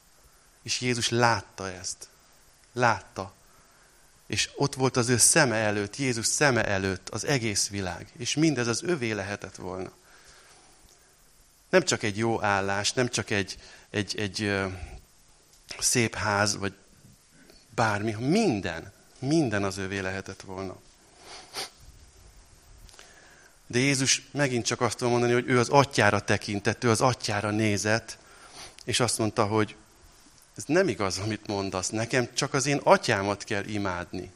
És 0.62 0.81
Jézus 0.81 1.09
látta 1.09 1.71
ezt. 1.71 2.09
Látta. 2.73 3.33
És 4.26 4.50
ott 4.57 4.75
volt 4.75 4.97
az 4.97 5.09
ő 5.09 5.17
szeme 5.17 5.57
előtt, 5.57 5.97
Jézus 5.97 6.26
szeme 6.26 6.64
előtt 6.64 7.09
az 7.09 7.26
egész 7.26 7.69
világ. 7.69 8.07
És 8.19 8.35
mindez 8.35 8.67
az 8.67 8.83
övé 8.83 9.11
lehetett 9.11 9.57
volna. 9.57 9.91
Nem 11.73 11.83
csak 11.83 12.02
egy 12.02 12.17
jó 12.17 12.43
állás, 12.43 12.93
nem 12.93 13.09
csak 13.09 13.31
egy, 13.31 13.59
egy, 13.93 14.17
egy 14.17 14.53
szép 15.79 16.15
ház, 16.15 16.57
vagy 16.57 16.73
bármi, 17.75 18.13
minden, 18.13 18.93
minden 19.19 19.65
az 19.65 19.77
övé 19.77 19.99
lehetett 19.99 20.41
volna. 20.41 20.77
De 23.67 23.79
Jézus 23.79 24.23
megint 24.31 24.65
csak 24.65 24.81
azt 24.81 24.97
tudom 24.97 25.13
mondani, 25.13 25.33
hogy 25.33 25.49
ő 25.49 25.59
az 25.59 25.69
atyára 25.69 26.21
tekintett, 26.21 26.85
ő 26.85 26.91
az 26.91 27.01
atyára 27.01 27.51
nézett, 27.51 28.19
és 28.85 29.01
azt 29.01 29.19
mondta, 29.19 29.47
hogy 29.47 29.77
ez 30.57 30.65
nem 30.67 30.89
igaz, 30.89 31.19
amit 31.19 31.47
mondasz. 31.47 31.89
Nekem 31.89 32.35
csak 32.35 32.55
az 32.55 32.67
én 32.67 32.81
atyámat 32.83 33.45
kell 33.45 33.65
imádni. 33.65 34.31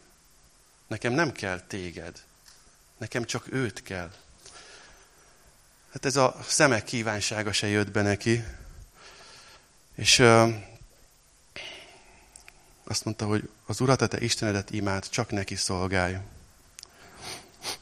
Nekem 0.86 1.12
nem 1.12 1.32
kell 1.32 1.60
téged. 1.60 2.22
Nekem 2.98 3.24
csak 3.24 3.52
őt 3.52 3.82
kell. 3.82 4.10
Hát 5.92 6.04
ez 6.04 6.16
a 6.16 6.36
szemek 6.46 6.84
kívánsága 6.84 7.52
se 7.52 7.66
jött 7.66 7.90
be 7.90 8.02
neki. 8.02 8.44
És 9.96 10.18
ö, 10.18 10.48
azt 12.84 13.04
mondta, 13.04 13.26
hogy 13.26 13.48
az 13.66 13.80
Urat, 13.80 14.02
a 14.02 14.06
te 14.06 14.20
Istenedet 14.20 14.70
imád, 14.70 15.08
csak 15.08 15.30
neki 15.30 15.54
szolgálj. 15.54 16.16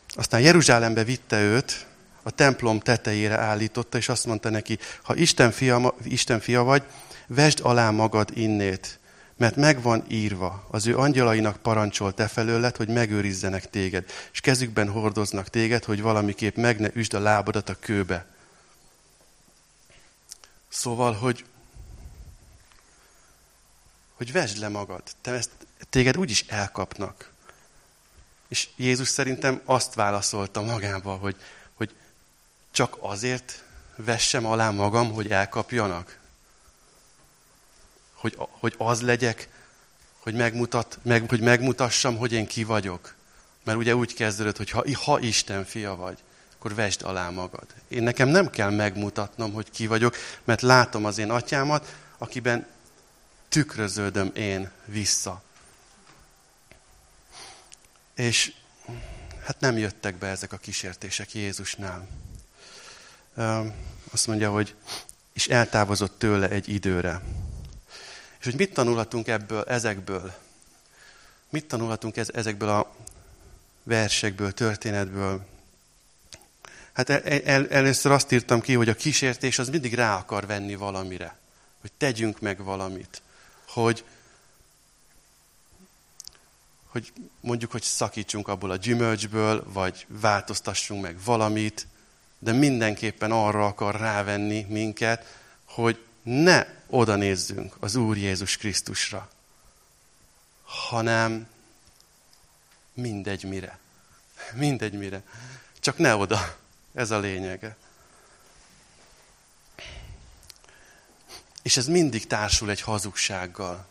Aztán 0.09 0.41
Jeruzsálembe 0.41 1.05
vitte 1.05 1.41
őt, 1.41 1.87
a 2.23 2.31
templom 2.31 2.81
tetejére 2.81 3.39
állította, 3.39 3.99
és 3.99 4.09
azt 4.09 4.27
mondta 4.27 4.51
neki, 4.51 4.79
ha 5.03 5.17
Isten 5.17 5.51
fia, 5.51 5.95
Isten 6.03 6.41
fia 6.41 6.63
vagy, 6.63 6.83
vesd 7.27 7.59
alá 7.63 7.91
magad 7.91 8.31
innét, 8.35 8.99
mert 9.37 9.57
meg 9.57 9.83
van 9.83 10.05
írva, 10.09 10.67
az 10.71 10.87
ő 10.87 10.97
angyalainak 10.97 11.57
parancsol 11.57 12.15
te 12.15 12.29
felőled, 12.29 12.77
hogy 12.77 12.89
megőrizzenek 12.89 13.71
téged, 13.71 14.05
és 14.33 14.41
kezükben 14.41 14.89
hordoznak 14.89 15.49
téged, 15.49 15.85
hogy 15.85 16.03
valamiképp 16.03 16.57
meg 16.57 16.81
ne 16.81 16.89
üsd 16.93 17.15
a 17.15 17.21
lábadat 17.21 17.69
a 17.69 17.77
kőbe. 17.81 18.27
Szóval, 20.69 21.13
hogy, 21.13 21.45
hogy 24.25 24.33
vesd 24.33 24.59
le 24.59 24.69
magad, 24.69 25.03
te 25.21 25.31
ezt, 25.31 25.51
téged 25.91 26.17
úgyis 26.17 26.45
elkapnak. 26.49 27.33
És 28.49 28.69
Jézus 28.77 29.09
szerintem 29.09 29.61
azt 29.65 29.95
válaszolta 29.95 30.63
magába, 30.63 31.15
hogy, 31.15 31.37
hogy 31.75 31.95
csak 32.71 32.97
azért 33.01 33.65
vessem 33.97 34.47
alá 34.47 34.71
magam, 34.71 35.13
hogy 35.13 35.31
elkapjanak 35.31 36.23
hogy, 38.25 38.37
hogy 38.61 38.75
az 38.79 39.01
legyek, 39.01 39.49
hogy, 40.19 40.35
megmutat, 40.35 40.99
meg, 41.03 41.29
hogy 41.29 41.41
megmutassam, 41.41 42.17
hogy 42.17 42.33
én 42.33 42.47
ki 42.47 42.65
vagyok. 42.65 43.15
Mert 43.65 43.79
ugye 43.79 43.97
úgy 43.97 44.15
kezdődött, 44.15 44.57
hogy 44.57 44.71
ha, 44.71 44.85
ha 45.05 45.21
Isten 45.21 45.65
fia 45.65 45.95
vagy, 45.95 46.19
akkor 46.59 46.75
vesd 46.75 47.03
alá 47.03 47.31
magad. 47.31 47.67
Én 47.89 48.03
nekem 48.03 48.29
nem 48.29 48.51
kell 48.51 48.71
megmutatnom, 48.71 49.53
hogy 49.53 49.71
ki 49.71 49.87
vagyok, 49.87 50.17
mert 50.45 50.61
látom 50.61 51.05
az 51.05 51.19
én 51.19 51.31
atyámat, 51.31 51.95
akiben 52.19 52.67
tükröződöm 53.55 54.31
én 54.35 54.71
vissza. 54.85 55.43
És 58.15 58.53
hát 59.45 59.61
nem 59.61 59.79
jöttek 59.79 60.17
be 60.17 60.27
ezek 60.27 60.53
a 60.53 60.57
kísértések 60.57 61.35
Jézusnál. 61.35 62.09
Azt 64.11 64.27
mondja, 64.27 64.51
hogy 64.51 64.75
és 65.33 65.47
eltávozott 65.47 66.19
tőle 66.19 66.49
egy 66.49 66.69
időre. 66.69 67.21
És 68.39 68.45
hogy 68.45 68.57
mit 68.57 68.73
tanulhatunk 68.73 69.29
ebből, 69.29 69.63
ezekből? 69.63 70.35
Mit 71.49 71.67
tanulhatunk 71.67 72.17
ez, 72.17 72.29
ezekből 72.33 72.69
a 72.69 72.95
versekből, 73.83 74.53
történetből? 74.53 75.47
Hát 76.93 77.11
el, 77.11 77.23
el, 77.23 77.69
először 77.69 78.13
azt 78.13 78.33
írtam 78.33 78.61
ki, 78.61 78.75
hogy 78.75 78.89
a 78.89 78.95
kísértés 78.95 79.59
az 79.59 79.69
mindig 79.69 79.95
rá 79.95 80.17
akar 80.17 80.47
venni 80.47 80.75
valamire. 80.75 81.37
Hogy 81.81 81.93
tegyünk 81.93 82.41
meg 82.41 82.65
valamit. 82.65 83.23
Hogy, 83.75 84.05
hogy 86.87 87.13
mondjuk, 87.41 87.71
hogy 87.71 87.83
szakítsunk 87.83 88.49
abból 88.49 88.71
a 88.71 88.77
gyümölcsből, 88.77 89.73
vagy 89.73 90.07
változtassunk 90.09 91.03
meg 91.03 91.17
valamit, 91.25 91.87
de 92.39 92.53
mindenképpen 92.53 93.31
arra 93.31 93.67
akar 93.67 93.95
rávenni 93.95 94.67
minket, 94.69 95.39
hogy 95.65 96.05
ne 96.23 96.67
oda 96.87 97.17
nézzünk 97.17 97.77
az 97.81 97.95
Úr 97.95 98.17
Jézus 98.17 98.57
Krisztusra, 98.57 99.31
hanem 100.63 101.47
mindegy 102.93 103.45
mire. 103.45 103.79
Mindegy 104.53 104.93
mire. 104.93 105.23
Csak 105.81 105.99
ne 105.99 106.17
oda. 106.17 106.57
Ez 106.95 107.11
a 107.11 107.19
lényege. 107.19 107.77
És 111.65 111.77
ez 111.77 111.87
mindig 111.87 112.27
társul 112.27 112.71
egy 112.71 112.81
hazugsággal. 112.81 113.87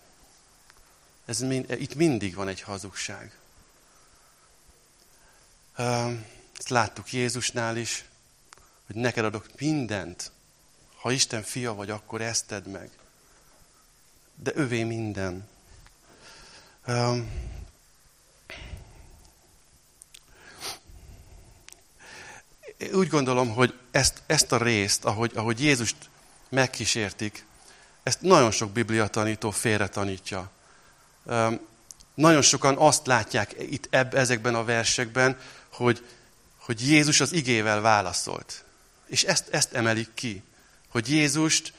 Ez 1.26 1.40
mind, 1.40 1.72
itt 1.72 1.96
mindig 1.96 2.36
van 2.36 2.48
egy 2.48 2.62
hazugság. 2.62 3.38
Ezt 6.58 6.70
láttuk 6.70 7.12
Jézusnál 7.12 7.78
is, 7.78 8.06
hogy 8.86 8.96
neked 8.96 9.26
adok 9.26 9.48
mindent, 9.60 10.32
ha 10.96 11.12
Isten 11.12 11.44
fia 11.44 11.74
vagy, 11.74 11.90
akkor 11.90 12.22
ezt 12.22 12.48
tedd 12.48 12.70
meg. 12.70 12.90
De 14.36 14.52
övé 14.56 14.84
minden. 14.84 15.48
Úgy 22.94 23.08
gondolom, 23.08 23.50
hogy 23.50 23.80
ezt, 23.92 24.22
ezt 24.26 24.52
a 24.52 24.58
részt, 24.58 25.06
ahogy, 25.06 25.32
ahogy 25.36 25.62
Jézust 25.62 26.10
megkísértik, 26.50 27.46
ezt 28.04 28.22
nagyon 28.22 28.52
sok 28.52 28.72
Biblia 28.72 29.08
tanító 29.08 29.52
félre 29.52 29.88
tanítja. 29.88 30.52
Nagyon 32.14 32.42
sokan 32.42 32.78
azt 32.78 33.08
látják 33.08 33.56
itt 33.60 33.88
ebb, 33.90 34.16
ezekben 34.16 34.56
a 34.56 34.64
versekben, 34.64 35.40
hogy, 35.70 36.06
hogy 36.58 36.88
Jézus 36.88 37.20
az 37.20 37.32
igével 37.32 37.82
válaszolt. 37.82 38.64
És 39.06 39.24
ezt, 39.24 39.48
ezt 39.50 39.74
emelik 39.74 40.10
ki 40.14 40.44
hogy 40.94 41.10
Jézust, 41.10 41.74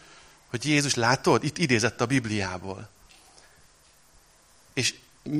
hogy 0.51 0.65
Jézus 0.65 0.95
látod, 0.95 1.45
itt 1.45 1.59
idézett 1.59 2.01
a 2.01 2.07
Bibliából. 2.07 2.89
És 4.73 4.95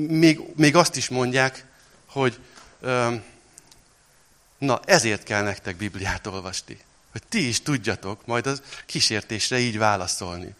még, 0.07 0.39
még 0.55 0.75
azt 0.75 0.95
is 0.95 1.09
mondják, 1.09 1.65
hogy 2.05 2.39
na, 4.57 4.79
ezért 4.85 5.23
kell 5.23 5.43
nektek 5.43 5.75
Bibliát 5.75 6.27
olvasni. 6.27 6.79
Hogy 7.11 7.21
ti 7.29 7.47
is 7.47 7.61
tudjatok 7.61 8.25
majd 8.25 8.47
az 8.47 8.61
kísértésre 8.85 9.59
így 9.59 9.77
válaszolni. 9.77 10.55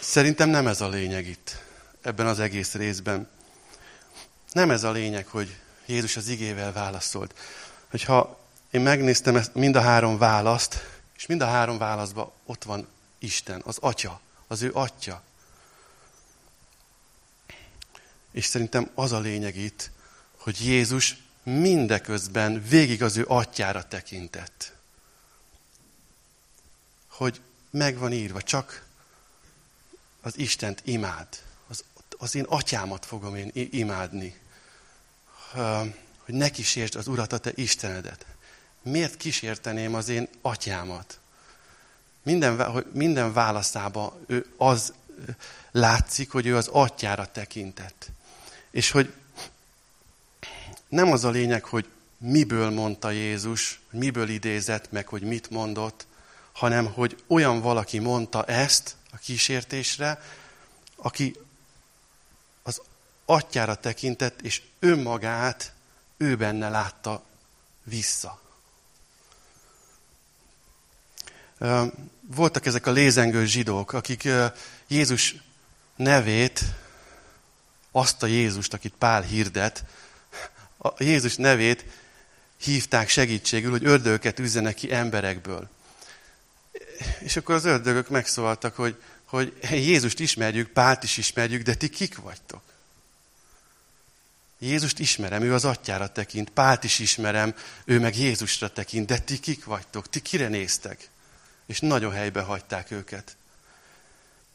Szerintem 0.00 0.48
nem 0.48 0.66
ez 0.66 0.80
a 0.80 0.88
lényeg 0.88 1.26
itt, 1.26 1.56
ebben 2.02 2.26
az 2.26 2.40
egész 2.40 2.72
részben. 2.74 3.28
Nem 4.52 4.70
ez 4.70 4.84
a 4.84 4.90
lényeg, 4.90 5.26
hogy 5.26 5.56
Jézus 5.86 6.16
az 6.16 6.28
igével 6.28 6.72
válaszolt. 6.72 7.38
Hogyha 7.90 8.38
én 8.70 8.80
megnéztem 8.80 9.36
ezt, 9.36 9.54
mind 9.54 9.76
a 9.76 9.80
három 9.80 10.18
választ, 10.18 10.84
és 11.16 11.26
mind 11.26 11.40
a 11.40 11.46
három 11.46 11.78
válaszban 11.78 12.32
ott 12.44 12.64
van 12.64 12.88
Isten, 13.18 13.62
az 13.64 13.78
Atya, 13.80 14.20
az 14.46 14.62
ő 14.62 14.70
Atya. 14.72 15.22
És 18.32 18.44
szerintem 18.44 18.90
az 18.94 19.12
a 19.12 19.18
lényeg 19.18 19.56
itt, 19.56 19.90
hogy 20.36 20.64
Jézus 20.64 21.16
mindeközben 21.42 22.62
végig 22.68 23.02
az 23.02 23.16
ő 23.16 23.24
atyára 23.28 23.88
tekintett. 23.88 24.72
Hogy 27.08 27.40
meg 27.70 27.98
van 27.98 28.12
írva, 28.12 28.42
csak 28.42 28.85
az 30.26 30.38
Istent 30.38 30.80
imád. 30.84 31.26
Az, 31.68 31.84
az 32.16 32.34
én 32.34 32.44
atyámat 32.44 33.06
fogom 33.06 33.34
én 33.34 33.50
imádni. 33.54 34.36
Hogy 36.24 36.34
ne 36.34 36.50
kísértsd 36.50 36.96
az 36.96 37.06
Urat, 37.06 37.32
a 37.32 37.38
te 37.38 37.50
Istenedet 37.54 38.26
miért 38.86 39.16
kísérteném 39.16 39.94
az 39.94 40.08
én 40.08 40.28
atyámat? 40.42 41.18
Minden, 42.22 42.84
minden 42.92 43.32
válaszába 43.32 44.20
ő 44.26 44.46
az 44.56 44.92
látszik, 45.70 46.30
hogy 46.30 46.46
ő 46.46 46.56
az 46.56 46.68
atyára 46.68 47.26
tekintett. 47.32 48.10
És 48.70 48.90
hogy 48.90 49.12
nem 50.88 51.12
az 51.12 51.24
a 51.24 51.30
lényeg, 51.30 51.64
hogy 51.64 51.88
miből 52.18 52.70
mondta 52.70 53.10
Jézus, 53.10 53.80
miből 53.90 54.28
idézett 54.28 54.92
meg, 54.92 55.08
hogy 55.08 55.22
mit 55.22 55.50
mondott, 55.50 56.06
hanem 56.52 56.92
hogy 56.92 57.22
olyan 57.26 57.60
valaki 57.60 57.98
mondta 57.98 58.44
ezt 58.44 58.96
a 59.16 59.18
kísértésre, 59.18 60.22
aki 60.96 61.36
az 62.62 62.80
atyára 63.24 63.74
tekintett, 63.74 64.40
és 64.40 64.62
önmagát 64.78 65.72
ő 66.16 66.36
benne 66.36 66.68
látta 66.68 67.24
vissza. 67.82 68.40
Voltak 72.20 72.66
ezek 72.66 72.86
a 72.86 72.90
lézengő 72.90 73.44
zsidók, 73.44 73.92
akik 73.92 74.28
Jézus 74.86 75.34
nevét, 75.96 76.64
azt 77.90 78.22
a 78.22 78.26
Jézust, 78.26 78.72
akit 78.72 78.94
Pál 78.98 79.22
hirdet, 79.22 79.84
a 80.78 81.02
Jézus 81.02 81.36
nevét 81.36 81.84
hívták 82.56 83.08
segítségül, 83.08 83.70
hogy 83.70 83.84
ördögöket 83.84 84.38
üzzenek 84.38 84.74
ki 84.74 84.92
emberekből. 84.92 85.68
És 87.18 87.36
akkor 87.36 87.54
az 87.54 87.64
ördögök 87.64 88.08
megszólaltak, 88.08 88.76
hogy, 88.76 89.02
hogy 89.24 89.56
Jézust 89.70 90.20
ismerjük, 90.20 90.68
Pált 90.68 91.02
is 91.02 91.16
ismerjük, 91.16 91.62
de 91.62 91.74
ti 91.74 91.88
kik 91.88 92.16
vagytok? 92.18 92.62
Jézust 94.58 94.98
ismerem, 94.98 95.42
ő 95.42 95.54
az 95.54 95.64
atyára 95.64 96.12
tekint, 96.12 96.50
Pált 96.50 96.84
is 96.84 96.98
ismerem, 96.98 97.54
ő 97.84 98.00
meg 98.00 98.16
Jézusra 98.16 98.72
tekint, 98.72 99.06
de 99.06 99.18
ti 99.18 99.40
kik 99.40 99.64
vagytok? 99.64 100.08
Ti 100.08 100.20
kire 100.20 100.48
néztek? 100.48 101.08
És 101.66 101.80
nagyon 101.80 102.12
helybe 102.12 102.40
hagyták 102.40 102.90
őket. 102.90 103.36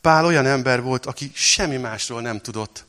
Pál 0.02 0.26
olyan 0.26 0.46
ember 0.46 0.82
volt, 0.82 1.06
aki 1.06 1.32
semmi 1.34 1.78
másról 1.78 2.22
nem 2.22 2.42
tudott, 2.42 2.86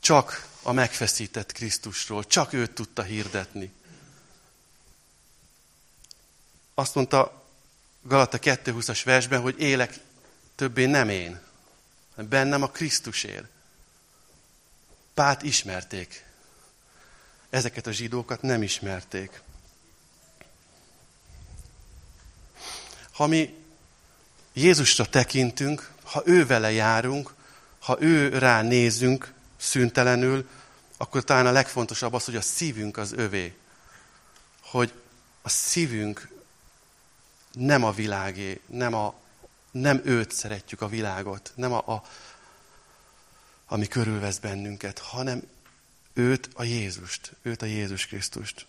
csak 0.00 0.48
a 0.62 0.72
megfeszített 0.72 1.52
Krisztusról, 1.52 2.26
csak 2.26 2.52
őt 2.52 2.70
tudta 2.70 3.02
hirdetni. 3.02 3.72
Azt 6.74 6.94
mondta 6.94 7.39
Galata 8.02 8.38
2.20-as 8.38 9.00
versben, 9.04 9.40
hogy 9.40 9.60
élek 9.60 9.94
többé 10.54 10.84
nem 10.84 11.08
én, 11.08 11.40
bennem 12.16 12.62
a 12.62 12.70
Krisztus 12.70 13.24
él. 13.24 13.48
Pát 15.14 15.42
ismerték. 15.42 16.24
Ezeket 17.50 17.86
a 17.86 17.92
zsidókat 17.92 18.42
nem 18.42 18.62
ismerték. 18.62 19.40
Ha 23.12 23.26
mi 23.26 23.54
Jézusra 24.52 25.04
tekintünk, 25.04 25.90
ha 26.02 26.22
ő 26.24 26.46
vele 26.46 26.70
járunk, 26.70 27.34
ha 27.78 27.96
ő 28.00 28.38
rá 28.38 28.62
nézünk 28.62 29.32
szüntelenül, 29.56 30.48
akkor 30.96 31.24
talán 31.24 31.46
a 31.46 31.50
legfontosabb 31.50 32.12
az, 32.12 32.24
hogy 32.24 32.36
a 32.36 32.40
szívünk 32.40 32.96
az 32.96 33.12
övé. 33.12 33.56
Hogy 34.62 34.92
a 35.42 35.48
szívünk 35.48 36.28
nem 37.52 37.84
a 37.84 37.92
világé, 37.92 38.60
nem, 38.66 38.94
a, 38.94 39.14
nem 39.70 40.00
őt 40.04 40.32
szeretjük 40.32 40.80
a 40.80 40.88
világot, 40.88 41.52
nem 41.54 41.72
a, 41.72 41.92
a, 41.92 42.02
ami 43.66 43.86
körülvesz 43.86 44.38
bennünket, 44.38 44.98
hanem 44.98 45.42
őt 46.12 46.48
a 46.54 46.62
Jézust, 46.62 47.32
őt 47.42 47.62
a 47.62 47.66
Jézus 47.66 48.06
Krisztust. 48.06 48.66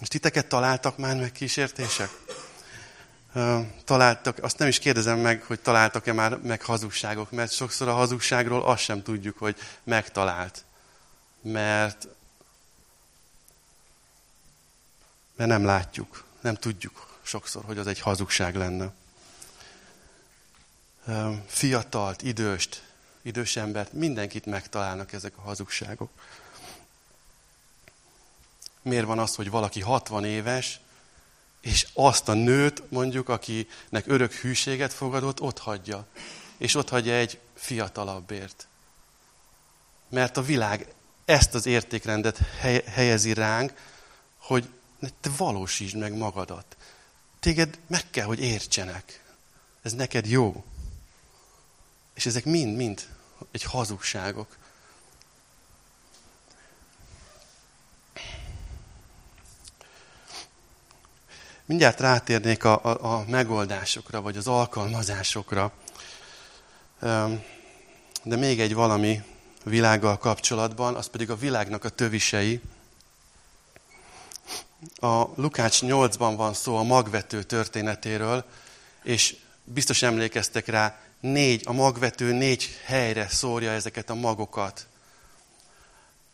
És 0.00 0.08
titeket 0.08 0.46
találtak 0.46 0.98
már 0.98 1.16
meg 1.16 1.32
kísértések? 1.32 2.10
találtak, 3.84 4.38
azt 4.42 4.58
nem 4.58 4.68
is 4.68 4.78
kérdezem 4.78 5.18
meg, 5.18 5.42
hogy 5.42 5.60
találtak-e 5.60 6.12
már 6.12 6.36
meg 6.36 6.62
hazugságok, 6.62 7.30
mert 7.30 7.52
sokszor 7.52 7.88
a 7.88 7.94
hazugságról 7.94 8.64
azt 8.64 8.82
sem 8.82 9.02
tudjuk, 9.02 9.38
hogy 9.38 9.56
megtalált. 9.84 10.64
Mert, 11.40 12.08
mert 15.36 15.50
nem 15.50 15.64
látjuk, 15.64 16.24
nem 16.40 16.54
tudjuk 16.54 17.15
sokszor, 17.26 17.64
hogy 17.64 17.78
az 17.78 17.86
egy 17.86 18.00
hazugság 18.00 18.56
lenne. 18.56 18.92
Fiatalt, 21.46 22.22
időst, 22.22 22.82
idős 23.22 23.56
embert, 23.56 23.92
mindenkit 23.92 24.46
megtalálnak 24.46 25.12
ezek 25.12 25.32
a 25.36 25.40
hazugságok. 25.40 26.10
Miért 28.82 29.06
van 29.06 29.18
az, 29.18 29.34
hogy 29.34 29.50
valaki 29.50 29.80
60 29.80 30.24
éves, 30.24 30.80
és 31.60 31.86
azt 31.92 32.28
a 32.28 32.34
nőt, 32.34 32.90
mondjuk, 32.90 33.28
akinek 33.28 34.06
örök 34.06 34.32
hűséget 34.32 34.92
fogadott, 34.92 35.40
ott 35.40 35.58
hagyja. 35.58 36.06
És 36.56 36.74
ott 36.74 36.88
hagyja 36.88 37.14
egy 37.14 37.38
fiatalabbért. 37.54 38.66
Mert 40.08 40.36
a 40.36 40.42
világ 40.42 40.94
ezt 41.24 41.54
az 41.54 41.66
értékrendet 41.66 42.38
helyezi 42.86 43.34
ránk, 43.34 43.72
hogy 44.36 44.68
te 45.20 45.30
valósítsd 45.36 45.96
meg 45.96 46.16
magadat. 46.16 46.76
Téged 47.46 47.78
meg 47.86 48.10
kell, 48.10 48.24
hogy 48.24 48.40
értsenek. 48.40 49.22
Ez 49.82 49.92
neked 49.92 50.26
jó. 50.26 50.64
És 52.14 52.26
ezek 52.26 52.44
mind-mind 52.44 53.08
egy 53.50 53.62
hazugságok. 53.62 54.56
Mindjárt 61.64 62.00
rátérnék 62.00 62.64
a, 62.64 62.84
a, 62.84 63.14
a 63.14 63.24
megoldásokra, 63.28 64.20
vagy 64.20 64.36
az 64.36 64.46
alkalmazásokra. 64.46 65.72
De 68.22 68.36
még 68.36 68.60
egy 68.60 68.74
valami 68.74 69.22
világgal 69.64 70.18
kapcsolatban, 70.18 70.94
az 70.94 71.06
pedig 71.06 71.30
a 71.30 71.36
világnak 71.36 71.84
a 71.84 71.88
tövisei. 71.88 72.60
A 74.94 75.24
Lukács 75.34 75.78
8-ban 75.82 76.34
van 76.36 76.54
szó 76.54 76.76
a 76.76 76.82
magvető 76.82 77.42
történetéről, 77.42 78.44
és 79.02 79.36
biztos 79.64 80.02
emlékeztek 80.02 80.66
rá, 80.66 81.00
négy, 81.20 81.62
a 81.64 81.72
magvető 81.72 82.32
négy 82.32 82.78
helyre 82.84 83.28
szórja 83.28 83.70
ezeket 83.70 84.10
a 84.10 84.14
magokat. 84.14 84.86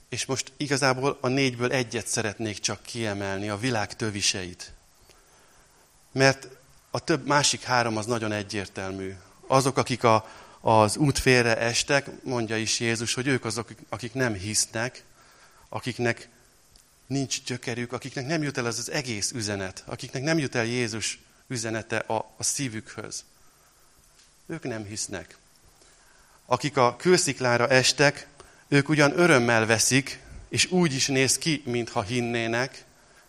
És 0.08 0.24
most 0.24 0.52
igazából 0.56 1.18
a 1.20 1.28
négyből 1.28 1.72
egyet 1.72 2.06
szeretnék 2.06 2.58
csak 2.58 2.82
kiemelni, 2.82 3.48
a 3.48 3.56
világ 3.56 3.96
töviseit. 3.96 4.72
Mert 6.12 6.48
a 6.90 6.98
több 6.98 7.26
másik 7.26 7.62
három 7.62 7.96
az 7.96 8.06
nagyon 8.06 8.32
egyértelmű. 8.32 9.14
Azok, 9.46 9.76
akik 9.76 10.04
a, 10.04 10.28
az 10.60 10.96
út 10.96 11.18
félre 11.18 11.58
estek, 11.58 12.22
mondja 12.22 12.56
is 12.56 12.80
Jézus, 12.80 13.14
hogy 13.14 13.26
ők 13.26 13.44
azok, 13.44 13.68
akik 13.88 14.14
nem 14.14 14.34
hisznek, 14.34 15.04
akiknek 15.68 16.28
nincs 17.12 17.42
gyökerük, 17.44 17.92
akiknek 17.92 18.26
nem 18.26 18.42
jut 18.42 18.58
el 18.58 18.66
az, 18.66 18.78
az 18.78 18.90
egész 18.90 19.30
üzenet, 19.30 19.82
akiknek 19.86 20.22
nem 20.22 20.38
jut 20.38 20.54
el 20.54 20.64
Jézus 20.64 21.18
üzenete 21.46 21.96
a, 21.96 22.34
a 22.36 22.42
szívükhöz. 22.42 23.24
Ők 24.46 24.62
nem 24.62 24.84
hisznek. 24.84 25.36
Akik 26.46 26.76
a 26.76 26.96
kősziklára 26.96 27.68
estek, 27.68 28.26
ők 28.68 28.88
ugyan 28.88 29.18
örömmel 29.18 29.66
veszik, 29.66 30.20
és 30.48 30.70
úgy 30.70 30.94
is 30.94 31.06
néz 31.06 31.38
ki, 31.38 31.62
mintha 31.64 32.02
hinnének, 32.02 32.84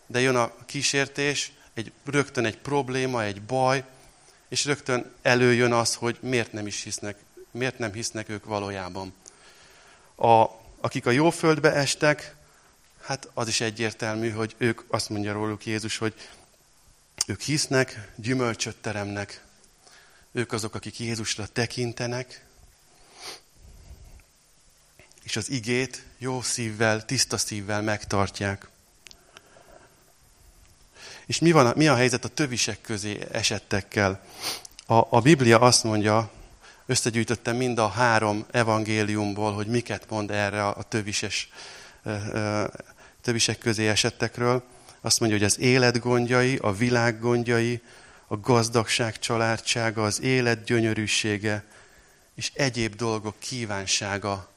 de 0.08 0.20
jön 0.20 0.36
a 0.36 0.56
kísértés, 0.66 1.52
egy, 1.74 1.92
rögtön 2.06 2.46
egy 2.46 2.58
probléma, 2.58 3.24
egy 3.24 3.42
baj, 3.42 3.84
és 4.50 4.66
rögtön 4.66 5.12
előjön 5.22 5.74
az, 5.74 5.96
hogy 5.96 6.18
miért 6.22 6.54
nem 6.54 6.68
is 6.68 6.84
hisznek, 6.84 7.18
miért 7.52 7.78
nem 7.78 7.94
hisznek 7.94 8.30
ők 8.30 8.46
valójában. 8.46 9.14
A, 10.16 10.46
akik 10.82 11.06
a 11.06 11.12
jó 11.12 11.30
földbe 11.30 11.74
estek, 11.74 12.36
hát 13.04 13.30
az 13.34 13.48
is 13.48 13.62
egyértelmű, 13.62 14.32
hogy 14.32 14.56
ők, 14.58 14.82
azt 14.88 15.10
mondja 15.10 15.34
róluk 15.34 15.66
Jézus, 15.66 15.98
hogy 15.98 16.14
ők 17.28 17.42
hisznek, 17.42 18.12
gyümölcsöt 18.16 18.76
teremnek. 18.76 19.44
Ők 20.32 20.52
azok, 20.52 20.76
akik 20.76 21.00
Jézusra 21.00 21.48
tekintenek, 21.48 22.46
és 25.24 25.36
az 25.36 25.50
igét 25.50 26.06
jó 26.18 26.42
szívvel, 26.42 27.06
tiszta 27.06 27.38
szívvel 27.38 27.82
megtartják. 27.82 28.68
És 31.26 31.40
mi, 31.40 31.52
van, 31.52 31.74
mi 31.76 31.88
a 31.88 31.96
helyzet 31.96 32.26
a 32.26 32.28
tövisek 32.28 32.82
közé 32.82 33.20
esettekkel? 33.32 34.26
A, 34.86 34.94
a 35.10 35.22
Biblia 35.22 35.60
azt 35.60 35.84
mondja, 35.84 36.32
összegyűjtöttem 36.86 37.56
mind 37.56 37.78
a 37.78 37.88
három 37.88 38.46
evangéliumból, 38.52 39.54
hogy 39.54 39.68
miket 39.68 40.10
mond 40.10 40.32
erre 40.32 40.68
a 40.68 40.84
tövises, 40.84 41.50
tövisek 43.24 43.58
közé 43.58 43.88
esettekről. 43.88 44.64
Azt 45.02 45.20
mondja, 45.20 45.38
hogy 45.38 45.48
az 45.48 45.60
élet 45.60 46.00
gondjai, 46.00 46.58
a 46.58 46.74
világ 46.74 47.20
gondjai, 47.20 47.82
a 48.28 48.40
gazdagság 48.40 49.20
családsága, 49.20 50.04
az 50.04 50.22
élet 50.22 50.64
gyönyörűsége 50.64 51.64
és 52.36 52.52
egyéb 52.54 52.96
dolgok 52.96 53.40
kívánsága 53.40 54.50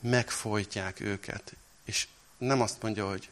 megfojtják 0.00 1.00
őket. 1.00 1.52
És 1.84 2.06
nem 2.38 2.60
azt 2.60 2.82
mondja, 2.82 3.08
hogy 3.08 3.28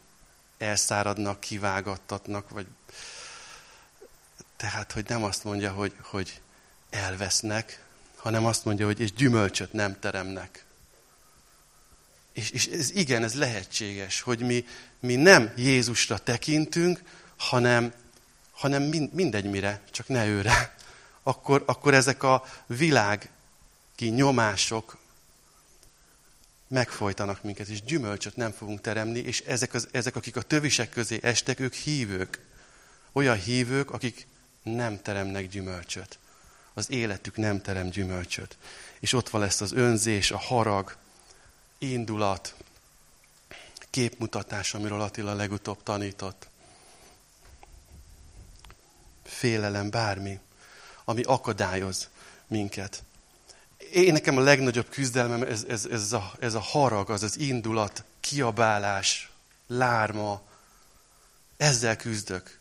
elszáradnak, 0.59 1.41
kivágattatnak, 1.41 2.51
vagy 2.51 2.67
tehát, 4.57 4.93
hogy 4.93 5.05
nem 5.09 5.25
azt 5.25 5.45
mondja, 5.45 5.73
hogy, 5.73 5.95
hogy 6.01 6.41
elvesznek, 6.91 7.85
hanem 8.17 8.45
azt 8.45 8.65
mondja, 8.65 8.87
hogy 8.87 9.01
és 9.01 9.13
gyümölcsöt 9.13 9.73
nem 9.73 9.99
teremnek. 10.01 10.65
És, 12.39 12.51
és 12.51 12.67
ez 12.67 12.91
igen, 12.91 13.25
ez 13.25 13.35
lehetséges, 13.35 14.21
hogy 14.21 14.41
mi, 14.41 14.67
mi 15.01 15.15
nem 15.15 15.53
Jézusra 15.57 16.19
tekintünk, 16.19 17.03
hanem, 17.37 17.93
hanem 18.51 18.83
mindegy 19.13 19.45
mire, 19.45 19.81
csak 19.91 20.09
ne 20.09 20.27
őre. 20.27 20.75
Akkor, 21.23 21.63
akkor 21.67 21.95
ezek 21.95 22.23
a 22.23 22.45
világi 22.67 23.29
nyomások 23.99 24.99
megfojtanak 26.69 27.43
minket, 27.43 27.69
és 27.69 27.83
gyümölcsöt 27.83 28.37
nem 28.37 28.53
fogunk 28.53 28.81
teremni, 28.81 29.19
és 29.19 29.41
ezek, 29.41 29.75
az, 29.75 29.89
ezek 29.91 30.17
akik 30.17 30.37
a 30.37 30.43
tövisek 30.43 30.91
közé 30.91 31.19
estek, 31.23 31.61
ők 31.61 31.75
hívők. 31.75 32.41
Olyan 33.13 33.37
hívők, 33.37 33.91
akik 33.91 34.27
nem 34.63 35.03
teremnek 35.03 35.49
gyümölcsöt. 35.49 36.19
Az 36.75 36.91
életük 36.91 37.37
nem 37.37 37.63
terem 37.63 37.89
gyümölcsöt. 37.89 38.57
És 39.01 39.13
ott 39.13 39.29
van 39.29 39.41
lesz 39.41 39.61
az 39.61 39.73
önzés, 39.73 40.31
a 40.31 40.39
harag, 40.39 40.97
indulat, 41.79 42.55
képmutatás, 43.91 44.75
amiről 44.75 45.01
Attila 45.01 45.35
legutóbb 45.35 45.83
tanított. 45.83 46.49
Félelem, 49.25 49.91
bármi, 49.91 50.39
ami 51.05 51.23
akadályoz 51.23 52.09
minket. 52.47 53.03
Én 53.93 54.13
nekem 54.13 54.37
a 54.37 54.41
legnagyobb 54.41 54.89
küzdelmem 54.89 55.43
ez, 55.43 55.65
ez, 55.69 55.85
ez, 55.85 56.13
a, 56.13 56.33
ez 56.39 56.55
a 56.55 56.61
harag, 56.61 57.11
az 57.11 57.23
az 57.23 57.39
indulat, 57.39 58.05
kiabálás, 58.21 59.31
lárma. 59.67 60.43
Ezzel 61.57 61.97
küzdök. 61.97 62.59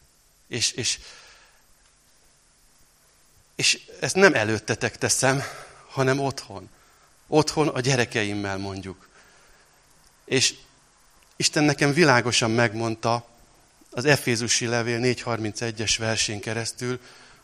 És, 0.48 0.72
és, 0.72 1.00
és 3.56 3.90
ezt 4.00 4.16
nem 4.16 4.34
előttetek 4.34 4.98
teszem, 4.98 5.44
hanem 5.90 6.20
otthon. 6.20 6.70
Otthon 7.28 7.68
a 7.68 7.80
gyerekeimmel 7.80 8.58
mondjuk. 8.58 9.07
És 10.28 10.56
Isten 11.36 11.64
nekem 11.64 11.94
világosan 11.94 12.52
megmondta 12.52 13.28
az 13.90 14.06
Efézusi 14.06 14.66
levél 14.66 15.00
4.31-es 15.00 15.96
versén 15.98 16.40
keresztül, 16.40 17.00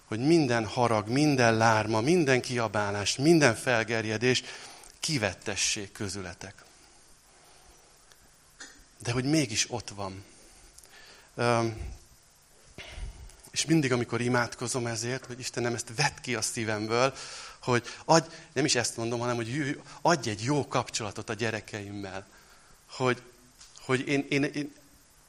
hogy 0.05 0.19
minden 0.19 0.65
harag, 0.65 1.07
minden 1.07 1.57
lárma, 1.57 2.01
minden 2.01 2.41
kiabálás, 2.41 3.15
minden 3.15 3.55
felgerjedés 3.55 4.43
kivettessék 4.99 5.91
közületek. 5.91 6.63
De 9.03 9.11
hogy 9.11 9.25
mégis 9.25 9.65
ott 9.69 9.89
van. 9.89 10.23
És 13.51 13.65
mindig, 13.65 13.91
amikor 13.91 14.21
imádkozom 14.21 14.87
ezért, 14.87 15.25
hogy 15.25 15.39
Istenem 15.39 15.73
ezt 15.73 15.91
vett 15.95 16.21
ki 16.21 16.35
a 16.35 16.41
szívemből, 16.41 17.13
hogy 17.59 17.87
adj, 18.05 18.27
nem 18.53 18.65
is 18.65 18.75
ezt 18.75 18.97
mondom, 18.97 19.19
hanem 19.19 19.35
hogy 19.35 19.81
adj 20.01 20.29
egy 20.29 20.43
jó 20.43 20.67
kapcsolatot 20.67 21.29
a 21.29 21.33
gyerekeimmel. 21.33 22.25
Hogy, 22.95 23.21
hogy 23.79 24.08
én, 24.08 24.25
én, 24.29 24.43
én 24.43 24.73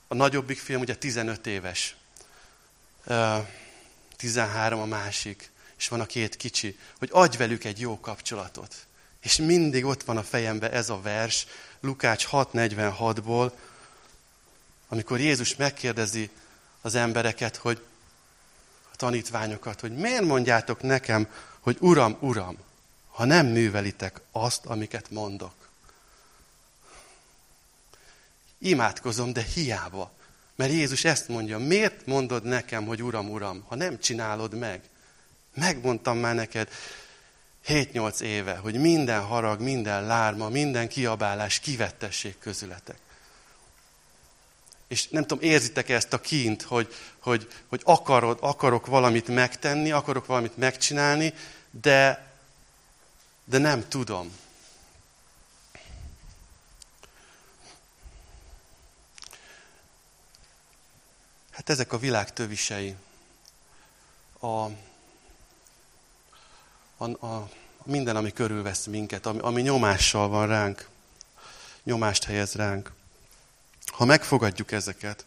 a 0.08 0.14
nagyobbik 0.14 0.58
film 0.58 0.80
ugye 0.80 0.96
15 0.96 1.46
éves, 1.46 1.96
13 4.16 4.80
a 4.80 4.84
másik, 4.84 5.50
és 5.76 5.88
van 5.88 6.00
a 6.00 6.06
két 6.06 6.36
kicsi, 6.36 6.78
hogy 6.98 7.08
adj 7.12 7.36
velük 7.36 7.64
egy 7.64 7.80
jó 7.80 8.00
kapcsolatot. 8.00 8.86
És 9.20 9.36
mindig 9.36 9.84
ott 9.84 10.02
van 10.02 10.16
a 10.16 10.22
fejemben 10.22 10.70
ez 10.70 10.90
a 10.90 11.00
vers, 11.00 11.46
Lukács 11.80 12.26
6.46-ból, 12.30 13.50
amikor 14.88 15.20
Jézus 15.20 15.56
megkérdezi 15.56 16.30
az 16.80 16.94
embereket, 16.94 17.56
hogy 17.56 17.82
a 18.92 18.96
tanítványokat, 18.96 19.80
hogy 19.80 19.96
miért 19.96 20.24
mondjátok 20.24 20.82
nekem, 20.82 21.28
hogy 21.60 21.76
Uram, 21.80 22.16
Uram, 22.20 22.56
ha 23.10 23.24
nem 23.24 23.46
művelitek 23.46 24.20
azt, 24.32 24.66
amiket 24.66 25.10
mondok. 25.10 25.63
Imádkozom, 28.64 29.32
de 29.32 29.42
hiába. 29.54 30.12
Mert 30.56 30.72
Jézus 30.72 31.04
ezt 31.04 31.28
mondja, 31.28 31.58
miért 31.58 32.06
mondod 32.06 32.44
nekem, 32.44 32.86
hogy 32.86 33.02
Uram, 33.02 33.30
Uram, 33.30 33.64
ha 33.68 33.74
nem 33.74 33.98
csinálod 33.98 34.54
meg? 34.54 34.80
Megmondtam 35.54 36.18
már 36.18 36.34
neked 36.34 36.68
7-8 37.66 38.20
éve, 38.20 38.56
hogy 38.56 38.74
minden 38.74 39.22
harag, 39.22 39.60
minden 39.60 40.06
lárma, 40.06 40.48
minden 40.48 40.88
kiabálás 40.88 41.58
kivettessék 41.58 42.38
közületek. 42.38 42.98
És 44.88 45.08
nem 45.08 45.26
tudom, 45.26 45.44
érzitek 45.44 45.88
ezt 45.88 46.12
a 46.12 46.20
kint, 46.20 46.62
hogy, 46.62 46.94
hogy, 47.18 47.48
hogy 47.66 47.80
akarod, 47.84 48.38
akarok 48.40 48.86
valamit 48.86 49.28
megtenni, 49.28 49.90
akarok 49.90 50.26
valamit 50.26 50.56
megcsinálni, 50.56 51.34
de, 51.70 52.32
de 53.44 53.58
nem 53.58 53.88
tudom. 53.88 54.42
Hát 61.54 61.70
ezek 61.70 61.92
a 61.92 61.98
világ 61.98 62.32
tövisei. 62.32 62.96
A, 64.38 64.46
a, 66.96 67.26
a, 67.26 67.50
minden, 67.84 68.16
ami 68.16 68.32
körülvesz 68.32 68.84
minket, 68.84 69.26
ami, 69.26 69.38
ami 69.38 69.62
nyomással 69.62 70.28
van 70.28 70.46
ránk, 70.46 70.88
nyomást 71.82 72.24
helyez 72.24 72.54
ránk. 72.54 72.92
Ha 73.86 74.04
megfogadjuk 74.04 74.72
ezeket, 74.72 75.26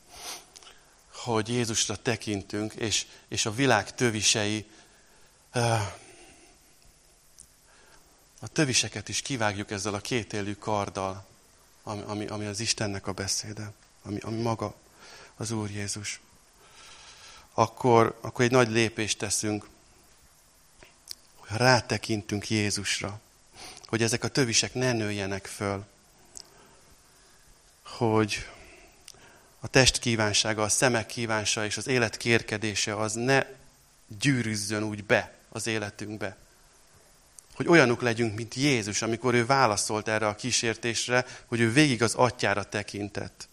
hogy 1.11 1.49
Jézusra 1.49 1.95
tekintünk, 1.95 2.73
és, 2.73 3.05
és 3.27 3.45
a 3.45 3.51
világ 3.51 3.95
tövisei, 3.95 4.69
a 8.39 8.47
töviseket 8.51 9.09
is 9.09 9.21
kivágjuk 9.21 9.71
ezzel 9.71 9.93
a 9.93 9.99
kétélű 9.99 10.53
karddal, 10.53 11.25
ami, 11.83 12.01
ami, 12.05 12.25
ami 12.25 12.45
az 12.45 12.59
Istennek 12.59 13.07
a 13.07 13.11
beszéde, 13.11 13.71
ami, 14.03 14.19
ami 14.19 14.41
maga 14.41 14.75
az 15.37 15.51
Úr 15.51 15.69
Jézus, 15.69 16.19
akkor, 17.53 18.17
akkor 18.21 18.45
egy 18.45 18.51
nagy 18.51 18.69
lépést 18.69 19.17
teszünk, 19.17 19.67
hogy 21.35 21.57
rátekintünk 21.57 22.49
Jézusra, 22.49 23.19
hogy 23.85 24.03
ezek 24.03 24.23
a 24.23 24.27
tövisek 24.27 24.73
ne 24.73 24.91
nőjenek 24.91 25.45
föl, 25.45 25.85
hogy 27.83 28.45
a 29.59 29.67
test 29.67 29.99
kívánsága, 29.99 30.63
a 30.63 30.69
szemek 30.69 31.05
kívánsa 31.05 31.65
és 31.65 31.77
az 31.77 31.87
élet 31.87 32.17
kérkedése 32.17 32.95
az 32.95 33.13
ne 33.13 33.45
gyűrűzzön 34.19 34.83
úgy 34.83 35.03
be 35.03 35.33
az 35.49 35.67
életünkbe. 35.67 36.37
Hogy 37.53 37.67
olyanok 37.67 38.01
legyünk, 38.01 38.35
mint 38.35 38.55
Jézus, 38.55 39.01
amikor 39.01 39.33
ő 39.33 39.45
válaszolt 39.45 40.07
erre 40.07 40.27
a 40.27 40.35
kísértésre, 40.35 41.25
hogy 41.45 41.59
ő 41.59 41.71
végig 41.71 42.03
az 42.03 42.13
atyára 42.15 42.63
tekintett 42.63 43.47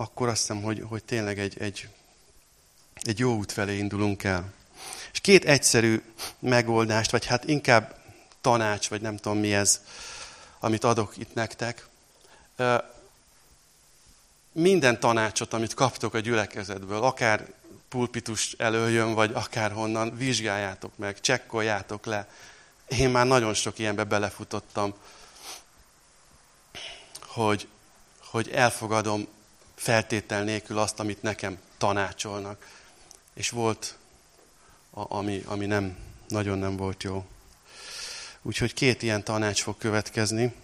akkor 0.00 0.28
azt 0.28 0.40
hiszem, 0.40 0.62
hogy, 0.62 0.82
hogy 0.88 1.04
tényleg 1.04 1.38
egy, 1.38 1.58
egy, 1.58 1.88
egy 3.00 3.18
jó 3.18 3.36
út 3.36 3.52
felé 3.52 3.78
indulunk 3.78 4.24
el. 4.24 4.52
És 5.12 5.20
két 5.20 5.44
egyszerű 5.44 6.02
megoldást, 6.38 7.10
vagy 7.10 7.26
hát 7.26 7.44
inkább 7.44 7.96
tanács, 8.40 8.88
vagy 8.88 9.00
nem 9.00 9.16
tudom 9.16 9.38
mi 9.38 9.54
ez, 9.54 9.80
amit 10.58 10.84
adok 10.84 11.16
itt 11.16 11.34
nektek. 11.34 11.86
Minden 14.52 15.00
tanácsot, 15.00 15.52
amit 15.52 15.74
kaptok 15.74 16.14
a 16.14 16.18
gyülekezetből, 16.18 17.02
akár 17.02 17.52
pulpitus 17.88 18.52
előjön, 18.52 19.14
vagy 19.14 19.30
akár 19.34 19.72
honnan, 19.72 20.16
vizsgáljátok 20.16 20.96
meg, 20.96 21.20
csekkoljátok 21.20 22.04
le. 22.04 22.28
Én 22.88 23.10
már 23.10 23.26
nagyon 23.26 23.54
sok 23.54 23.78
ilyenbe 23.78 24.04
belefutottam, 24.04 24.94
hogy, 27.20 27.68
hogy 28.18 28.48
elfogadom 28.48 29.28
feltétel 29.80 30.44
nélkül 30.44 30.78
azt, 30.78 31.00
amit 31.00 31.22
nekem 31.22 31.58
tanácsolnak. 31.78 32.66
És 33.34 33.50
volt, 33.50 33.96
a, 34.90 35.16
ami, 35.16 35.42
ami 35.46 35.66
nem, 35.66 35.96
nagyon 36.28 36.58
nem 36.58 36.76
volt 36.76 37.02
jó. 37.02 37.26
Úgyhogy 38.42 38.74
két 38.74 39.02
ilyen 39.02 39.24
tanács 39.24 39.62
fog 39.62 39.78
következni. 39.78 40.54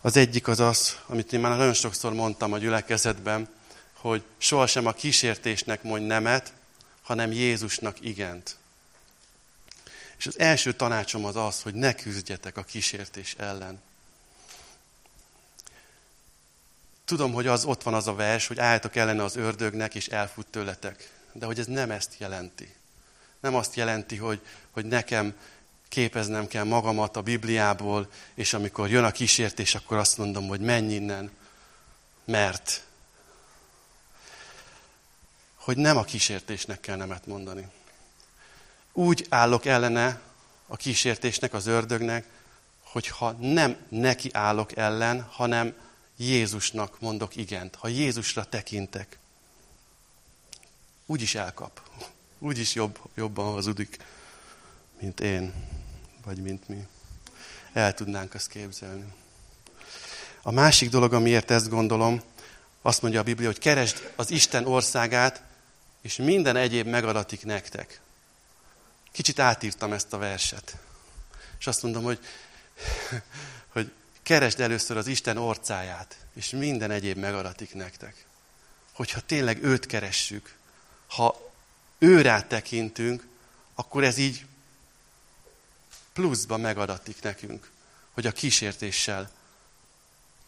Az 0.00 0.16
egyik 0.16 0.48
az 0.48 0.60
az, 0.60 0.98
amit 1.06 1.32
én 1.32 1.40
már 1.40 1.56
nagyon 1.56 1.72
sokszor 1.72 2.12
mondtam 2.12 2.52
a 2.52 2.58
gyülekezetben, 2.58 3.48
hogy 3.92 4.22
sohasem 4.38 4.86
a 4.86 4.92
kísértésnek 4.92 5.82
mondj 5.82 6.06
nemet, 6.06 6.52
hanem 7.02 7.32
Jézusnak 7.32 7.96
igent. 8.00 8.56
És 10.16 10.26
az 10.26 10.38
első 10.38 10.72
tanácsom 10.72 11.24
az 11.24 11.36
az, 11.36 11.62
hogy 11.62 11.74
ne 11.74 11.94
küzdjetek 11.94 12.56
a 12.56 12.62
kísértés 12.62 13.34
ellen. 13.38 13.82
Tudom, 17.04 17.32
hogy 17.32 17.46
az 17.46 17.64
ott 17.64 17.82
van 17.82 17.94
az 17.94 18.06
a 18.06 18.14
vers, 18.14 18.46
hogy 18.46 18.58
álljatok 18.58 18.96
ellene 18.96 19.22
az 19.22 19.36
ördögnek, 19.36 19.94
és 19.94 20.06
elfut 20.06 20.46
tőletek. 20.46 21.10
De 21.32 21.46
hogy 21.46 21.58
ez 21.58 21.66
nem 21.66 21.90
ezt 21.90 22.14
jelenti. 22.18 22.74
Nem 23.40 23.54
azt 23.54 23.74
jelenti, 23.74 24.16
hogy, 24.16 24.40
hogy 24.70 24.84
nekem 24.84 25.34
képeznem 25.88 26.46
kell 26.46 26.64
magamat 26.64 27.16
a 27.16 27.22
Bibliából, 27.22 28.10
és 28.34 28.54
amikor 28.54 28.90
jön 28.90 29.04
a 29.04 29.10
kísértés, 29.10 29.74
akkor 29.74 29.96
azt 29.96 30.18
mondom, 30.18 30.48
hogy 30.48 30.60
menj 30.60 30.94
innen, 30.94 31.30
mert 32.24 32.82
hogy 35.54 35.76
nem 35.76 35.96
a 35.96 36.04
kísértésnek 36.04 36.80
kell 36.80 36.96
nemet 36.96 37.26
mondani. 37.26 37.66
Úgy 38.92 39.26
állok 39.28 39.64
ellene 39.64 40.20
a 40.66 40.76
kísértésnek, 40.76 41.52
az 41.52 41.66
ördögnek, 41.66 42.26
hogyha 42.82 43.30
nem 43.30 43.76
neki 43.88 44.30
állok 44.32 44.76
ellen, 44.76 45.22
hanem 45.22 45.74
Jézusnak 46.16 47.00
mondok 47.00 47.36
igent, 47.36 47.74
ha 47.74 47.88
Jézusra 47.88 48.44
tekintek. 48.44 49.18
Úgy 51.06 51.22
is 51.22 51.34
elkap. 51.34 51.90
Úgy 52.38 52.58
is 52.58 52.74
jobb, 52.74 52.98
jobban 53.14 53.52
hazudik, 53.52 53.96
mint 55.00 55.20
én, 55.20 55.52
vagy 56.24 56.42
mint 56.42 56.68
mi. 56.68 56.86
El 57.72 57.94
tudnánk 57.94 58.34
azt 58.34 58.48
képzelni. 58.48 59.04
A 60.42 60.50
másik 60.50 60.90
dolog, 60.90 61.12
amiért 61.12 61.50
ezt 61.50 61.68
gondolom, 61.68 62.22
azt 62.82 63.02
mondja 63.02 63.20
a 63.20 63.24
Biblia, 63.24 63.46
hogy 63.46 63.58
keresd 63.58 64.12
az 64.16 64.30
Isten 64.30 64.66
országát, 64.66 65.42
és 66.02 66.16
minden 66.16 66.56
egyéb 66.56 66.86
megadatik 66.86 67.44
nektek. 67.44 68.00
Kicsit 69.12 69.38
átírtam 69.38 69.92
ezt 69.92 70.12
a 70.12 70.18
verset. 70.18 70.76
És 71.58 71.66
azt 71.66 71.82
mondom, 71.82 72.02
hogy, 72.02 72.18
hogy 73.68 73.92
keresd 74.24 74.60
először 74.60 74.96
az 74.96 75.06
Isten 75.06 75.36
orcáját, 75.36 76.16
és 76.34 76.50
minden 76.50 76.90
egyéb 76.90 77.16
megadatik 77.16 77.74
nektek. 77.74 78.26
Hogyha 78.92 79.20
tényleg 79.20 79.62
őt 79.62 79.86
keressük, 79.86 80.54
ha 81.06 81.50
őrá 81.98 82.42
tekintünk, 82.42 83.26
akkor 83.74 84.04
ez 84.04 84.18
így 84.18 84.44
pluszba 86.12 86.56
megadatik 86.56 87.22
nekünk, 87.22 87.70
hogy 88.12 88.26
a 88.26 88.32
kísértéssel 88.32 89.30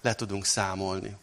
le 0.01 0.15
tudunk 0.15 0.45
számolni. 0.45 1.17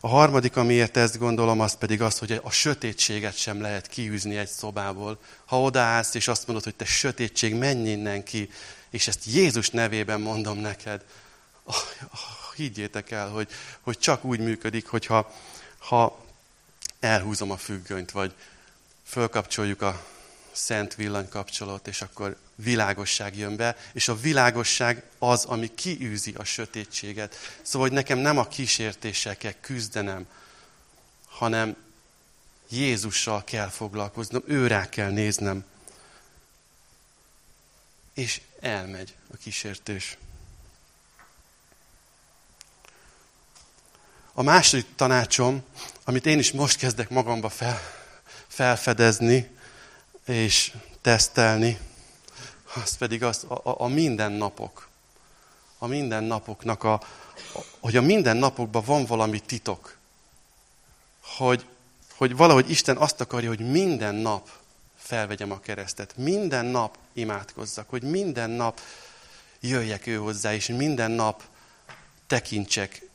A 0.00 0.08
harmadik, 0.08 0.56
amiért 0.56 0.96
ezt 0.96 1.18
gondolom, 1.18 1.60
az 1.60 1.76
pedig 1.76 2.02
az, 2.02 2.18
hogy 2.18 2.40
a 2.42 2.50
sötétséget 2.50 3.36
sem 3.36 3.60
lehet 3.60 3.86
kiűzni 3.86 4.36
egy 4.36 4.48
szobából. 4.48 5.18
Ha 5.44 5.62
odaállsz, 5.62 6.14
és 6.14 6.28
azt 6.28 6.46
mondod, 6.46 6.64
hogy 6.64 6.74
te 6.74 6.84
sötétség, 6.84 7.54
menj 7.54 7.90
innen 7.90 8.22
ki, 8.22 8.50
és 8.90 9.08
ezt 9.08 9.24
Jézus 9.24 9.70
nevében 9.70 10.20
mondom 10.20 10.58
neked, 10.58 11.04
higgyétek 12.56 13.10
el, 13.10 13.28
hogy, 13.28 13.48
hogy 13.80 13.98
csak 13.98 14.24
úgy 14.24 14.40
működik, 14.40 14.86
hogyha 14.86 15.32
ha 15.78 16.24
elhúzom 17.00 17.50
a 17.50 17.56
függönyt, 17.56 18.10
vagy 18.10 18.34
fölkapcsoljuk 19.04 19.82
a 19.82 20.06
szent 20.52 20.94
villanykapcsolót, 20.94 21.88
és 21.88 22.02
akkor 22.02 22.36
világosság 22.54 23.36
jön 23.36 23.56
be, 23.56 23.76
és 23.92 24.08
a 24.08 24.16
világosság 24.16 25.02
az, 25.18 25.44
ami 25.44 25.74
kiűzi 25.74 26.34
a 26.36 26.44
sötétséget. 26.44 27.36
Szóval, 27.62 27.88
hogy 27.88 27.96
nekem 27.96 28.18
nem 28.18 28.38
a 28.38 28.48
kísértéssel 28.48 29.36
kell 29.36 29.54
küzdenem, 29.60 30.26
hanem 31.26 31.76
Jézussal 32.68 33.44
kell 33.44 33.68
foglalkoznom, 33.68 34.42
őrá 34.46 34.88
kell 34.88 35.10
néznem. 35.10 35.64
És 38.14 38.40
elmegy 38.60 39.14
a 39.32 39.36
kísértés. 39.36 40.16
A 44.38 44.42
második 44.42 44.86
tanácsom, 44.96 45.62
amit 46.04 46.26
én 46.26 46.38
is 46.38 46.52
most 46.52 46.78
kezdek 46.78 47.08
magamba 47.08 47.48
fel, 47.48 47.80
felfedezni 48.46 49.50
és 50.26 50.72
tesztelni, 51.00 51.78
az 52.74 52.96
pedig 52.96 53.22
az 53.22 53.44
a, 53.48 53.82
a, 53.82 53.86
mindennapok. 53.86 54.88
A 55.78 55.86
mindennapoknak 55.86 56.84
a, 56.84 56.92
a, 56.92 57.00
hogy 57.80 57.96
a 57.96 58.02
mindennapokban 58.02 58.82
van 58.84 59.04
valami 59.04 59.40
titok. 59.40 59.96
Hogy, 61.36 61.66
hogy 62.14 62.36
valahogy 62.36 62.70
Isten 62.70 62.96
azt 62.96 63.20
akarja, 63.20 63.48
hogy 63.48 63.70
minden 63.70 64.14
nap 64.14 64.50
felvegyem 64.96 65.50
a 65.50 65.60
keresztet. 65.60 66.16
Minden 66.16 66.64
nap 66.64 66.98
imádkozzak, 67.12 67.88
hogy 67.88 68.02
minden 68.02 68.50
nap 68.50 68.80
jöjjek 69.60 70.06
ő 70.06 70.16
hozzá, 70.16 70.54
és 70.54 70.66
minden 70.66 71.10
nap 71.10 71.42
tekintsek 72.26 73.05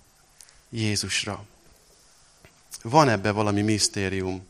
Jézusra. 0.73 1.45
Van 2.81 3.09
ebbe 3.09 3.31
valami 3.31 3.61
misztérium, 3.61 4.47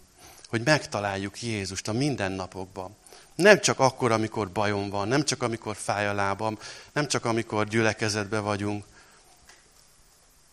hogy 0.48 0.62
megtaláljuk 0.64 1.42
Jézust 1.42 1.88
a 1.88 1.94
mindennapokban. 1.94 2.96
Nem 3.36 3.60
csak 3.60 3.80
akkor, 3.80 4.12
amikor 4.12 4.52
bajom 4.52 4.90
van, 4.90 5.08
nem 5.08 5.24
csak 5.24 5.44
amikor 5.44 5.76
fáj 5.76 6.08
a 6.08 6.14
lábam, 6.14 6.58
nem 6.92 7.08
csak 7.08 7.26
amikor 7.26 7.68
gyülekezetbe 7.68 8.40
vagyunk, 8.40 8.86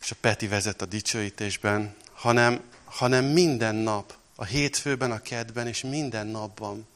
és 0.00 0.10
a 0.10 0.16
Peti 0.20 0.46
vezet 0.48 0.82
a 0.82 0.86
dicsőítésben, 0.86 1.94
hanem, 2.12 2.62
hanem 2.84 3.24
minden 3.24 3.74
nap, 3.74 4.16
a 4.34 4.44
hétfőben, 4.44 5.10
a 5.10 5.22
kedben, 5.22 5.66
és 5.66 5.82
minden 5.82 6.26
napban. 6.26 6.86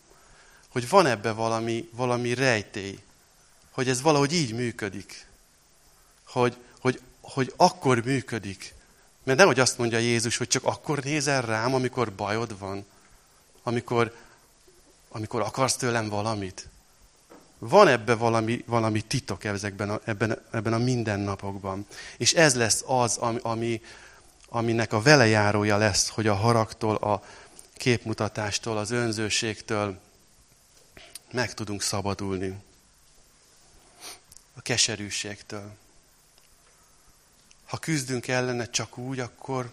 Hogy 0.69 0.89
van 0.89 1.07
ebbe 1.07 1.33
valami, 1.33 1.89
valami 1.93 2.35
rejtély, 2.35 2.99
hogy 3.71 3.89
ez 3.89 4.03
valahogy 4.03 4.33
így 4.33 4.55
működik. 4.55 5.27
Hogy, 6.25 6.57
hogy, 7.23 7.53
akkor 7.57 8.05
működik. 8.05 8.75
Mert 9.23 9.39
nehogy 9.39 9.61
azt 9.61 9.79
mondja 9.79 9.99
Jézus, 9.99 10.37
hogy 10.37 10.49
csak 10.49 10.65
akkor 10.65 11.03
nézel 11.03 11.43
rám, 11.43 11.75
amikor 11.75 12.13
bajod 12.13 12.59
van, 12.59 12.87
amikor, 13.63 14.17
amikor 15.09 15.41
akarsz 15.41 15.77
tőlem 15.77 16.09
valamit. 16.09 16.69
Van 17.59 17.89
ebbe 17.89 18.15
valami, 18.15 18.65
valami 18.67 19.01
titok 19.01 19.45
ezekben 19.45 19.91
a, 19.91 20.01
ebben, 20.05 20.43
ebben 20.51 20.73
a 20.73 20.79
mindennapokban. 20.79 21.87
És 22.17 22.33
ez 22.33 22.55
lesz 22.55 22.83
az, 22.87 23.17
ami, 23.17 23.39
ami, 23.43 23.83
aminek 24.49 24.93
a 24.93 25.03
velejárója 25.03 25.77
lesz, 25.77 26.09
hogy 26.09 26.27
a 26.27 26.35
haragtól, 26.35 26.97
a 26.97 27.23
képmutatástól, 27.75 28.79
az 28.79 28.91
önzőségtől 28.91 29.99
meg 31.33 31.55
tudunk 31.55 31.83
szabadulni. 31.83 32.59
A 34.55 34.63
keserűségtől. 34.63 35.73
Ha 37.73 37.79
küzdünk 37.79 38.29
ellene 38.29 38.71
csak 38.71 38.99
úgy, 38.99 39.19
akkor, 39.19 39.73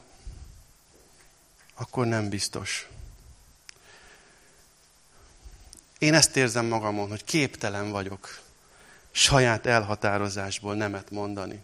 akkor 1.74 2.06
nem 2.06 2.30
biztos. 2.30 2.88
Én 5.98 6.14
ezt 6.14 6.36
érzem 6.36 6.66
magamon, 6.66 7.10
hogy 7.10 7.24
képtelen 7.24 7.92
vagyok 7.92 8.40
saját 9.12 9.66
elhatározásból 9.66 10.76
nemet 10.76 11.12
mondani. 11.12 11.64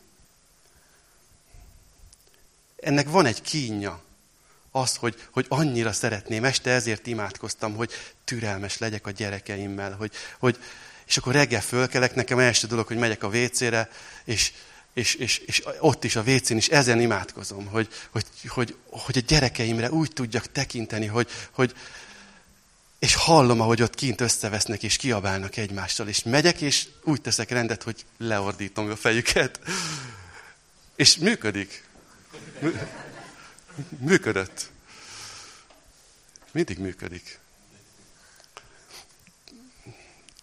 Ennek 2.76 3.10
van 3.10 3.26
egy 3.26 3.42
kínja. 3.42 4.04
Az, 4.72 4.96
hogy, 4.96 5.28
hogy 5.32 5.46
annyira 5.50 5.92
szeretném, 5.92 6.44
este 6.44 6.72
ezért 6.72 7.08
imádkoztam, 7.08 7.76
hogy 7.76 7.92
türelmes 8.24 8.78
legyek 8.78 9.08
a 9.08 9.12
gyerekeimmel, 9.12 9.94
hogy, 9.94 10.12
hogy, 10.40 10.60
és 11.06 11.18
akkor 11.18 11.34
reggel 11.34 11.62
fölkelek, 11.62 12.16
nekem 12.16 12.40
első 12.40 12.68
dolog, 12.68 12.88
hogy 12.88 12.98
megyek 12.98 13.24
a 13.24 13.30
vécére, 13.30 13.90
és, 14.24 14.54
és, 14.96 15.16
és, 15.16 15.38
és 15.38 15.64
ott 15.80 16.04
is 16.04 16.16
a 16.16 16.24
vécén 16.24 16.58
is 16.58 16.68
ezen 16.68 17.00
imádkozom, 17.00 17.66
hogy, 17.66 17.88
hogy, 18.10 18.26
hogy, 18.48 18.76
hogy 18.90 19.18
a 19.18 19.24
gyerekeimre 19.28 19.92
úgy 19.92 20.12
tudjak 20.14 20.52
tekinteni, 20.52 21.06
hogy, 21.06 21.30
hogy, 21.52 21.76
és 23.00 23.16
hallom, 23.16 23.62
ahogy 23.62 23.82
ott 23.82 23.96
kint 23.96 24.22
összevesznek 24.22 24.84
és 24.84 24.96
kiabálnak 24.96 25.58
egymással, 25.58 26.08
és 26.08 26.24
megyek, 26.24 26.62
és 26.62 26.88
úgy 27.04 27.22
teszek 27.22 27.50
rendet, 27.50 27.84
hogy 27.84 28.06
leordítom 28.18 28.90
a 28.90 28.96
fejüket. 28.96 29.60
És 30.96 31.18
működik. 31.18 31.84
Működött. 33.98 34.70
Mindig 36.52 36.78
működik. 36.78 37.40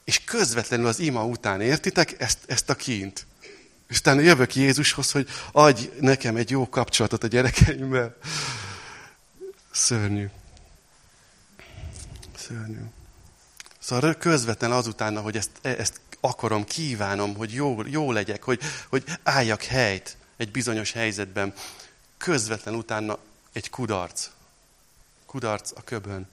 És 0.04 0.24
közvetlenül 0.24 0.86
az 0.86 0.98
ima 0.98 1.24
után 1.24 1.60
értitek 1.60 2.20
ezt, 2.20 2.38
ezt 2.46 2.70
a 2.70 2.74
kint. 2.74 3.26
És 3.92 3.98
utána 3.98 4.20
jövök 4.20 4.54
Jézushoz, 4.54 5.10
hogy 5.10 5.28
adj 5.52 5.90
nekem 6.00 6.36
egy 6.36 6.50
jó 6.50 6.68
kapcsolatot 6.68 7.24
a 7.24 7.26
gyerekeimmel. 7.26 8.16
Szörnyű. 9.70 10.28
Szörnyű. 12.36 12.80
Szóval 13.78 14.14
közvetlen 14.14 14.72
azután, 14.72 15.20
hogy 15.20 15.36
ezt, 15.36 15.50
ezt 15.60 16.00
akarom, 16.20 16.64
kívánom, 16.64 17.34
hogy 17.34 17.52
jó, 17.52 17.82
jó 17.86 18.12
legyek, 18.12 18.42
hogy, 18.42 18.60
hogy 18.88 19.04
álljak 19.22 19.62
helyt 19.62 20.16
egy 20.36 20.50
bizonyos 20.50 20.92
helyzetben, 20.92 21.54
közvetlen 22.18 22.74
utána 22.74 23.18
egy 23.52 23.70
kudarc. 23.70 24.30
Kudarc 25.26 25.70
a 25.74 25.82
köbön. 25.84 26.28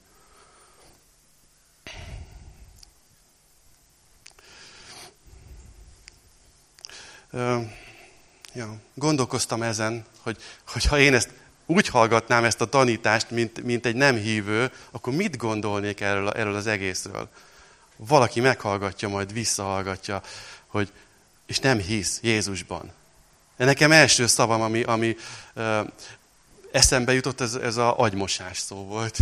Ja, 8.52 8.76
gondolkoztam 8.94 9.62
ezen, 9.62 10.04
hogy, 10.22 10.36
hogy 10.66 10.84
ha 10.84 10.98
én 10.98 11.14
ezt 11.14 11.28
úgy 11.66 11.88
hallgatnám 11.88 12.44
ezt 12.44 12.60
a 12.60 12.68
tanítást, 12.68 13.30
mint, 13.30 13.62
mint 13.62 13.86
egy 13.86 13.94
nem 13.94 14.16
hívő, 14.16 14.72
akkor 14.90 15.12
mit 15.12 15.36
gondolnék 15.36 16.00
erről, 16.00 16.30
erről 16.30 16.54
az 16.54 16.66
egészről? 16.66 17.28
Valaki 17.96 18.40
meghallgatja, 18.40 19.08
majd 19.08 19.32
visszahallgatja, 19.32 20.22
hogy, 20.66 20.92
és 21.46 21.58
nem 21.58 21.78
hisz 21.78 22.18
Jézusban. 22.22 22.92
De 23.56 23.64
nekem 23.64 23.92
első 23.92 24.26
szavam, 24.26 24.60
ami, 24.60 24.82
ami 24.82 25.16
ö, 25.54 25.80
eszembe 26.72 27.12
jutott, 27.12 27.40
ez, 27.40 27.54
ez 27.54 27.76
a 27.76 27.98
agymosás 27.98 28.58
szó 28.58 28.76
volt. 28.76 29.18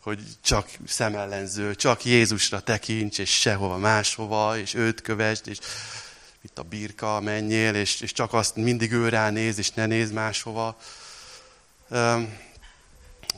hogy 0.00 0.22
csak 0.42 0.68
szemellenző, 0.86 1.74
csak 1.74 2.04
Jézusra 2.04 2.60
tekints, 2.60 3.18
és 3.18 3.40
sehova 3.40 3.76
máshova, 3.76 4.58
és 4.58 4.74
őt 4.74 5.00
kövesd, 5.00 5.48
és 5.48 5.58
itt 6.44 6.58
a 6.58 6.62
birka, 6.62 7.20
menjél, 7.20 7.74
és, 7.74 8.00
és 8.00 8.12
csak 8.12 8.32
azt 8.32 8.56
mindig 8.56 8.92
ő 8.92 9.08
rá 9.08 9.30
néz, 9.30 9.58
és 9.58 9.70
ne 9.70 9.86
néz 9.86 10.10
máshova. 10.10 10.78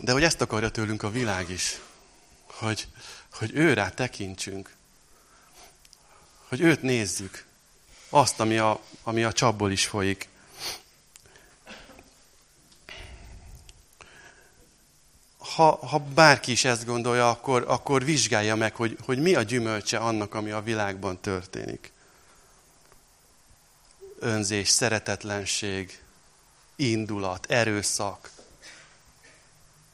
De 0.00 0.12
hogy 0.12 0.22
ezt 0.22 0.40
akarja 0.40 0.68
tőlünk 0.68 1.02
a 1.02 1.10
világ 1.10 1.50
is, 1.50 1.80
hogy, 2.46 2.88
hogy 3.32 3.50
ő 3.54 3.72
rá 3.72 3.88
tekintsünk, 3.88 4.74
hogy 6.48 6.60
őt 6.60 6.82
nézzük, 6.82 7.44
azt, 8.08 8.40
ami 8.40 8.58
a, 8.58 8.80
ami 9.02 9.24
a 9.24 9.32
csapból 9.32 9.70
is 9.70 9.86
folyik. 9.86 10.28
Ha, 15.38 15.86
ha 15.86 15.98
bárki 15.98 16.52
is 16.52 16.64
ezt 16.64 16.84
gondolja, 16.84 17.30
akkor, 17.30 17.64
akkor 17.68 18.04
vizsgálja 18.04 18.56
meg, 18.56 18.74
hogy, 18.74 18.96
hogy 19.04 19.18
mi 19.18 19.34
a 19.34 19.42
gyümölcse 19.42 19.98
annak, 19.98 20.34
ami 20.34 20.50
a 20.50 20.62
világban 20.62 21.20
történik. 21.20 21.94
Önzés, 24.26 24.68
szeretetlenség, 24.68 26.02
indulat, 26.76 27.46
erőszak. 27.50 28.30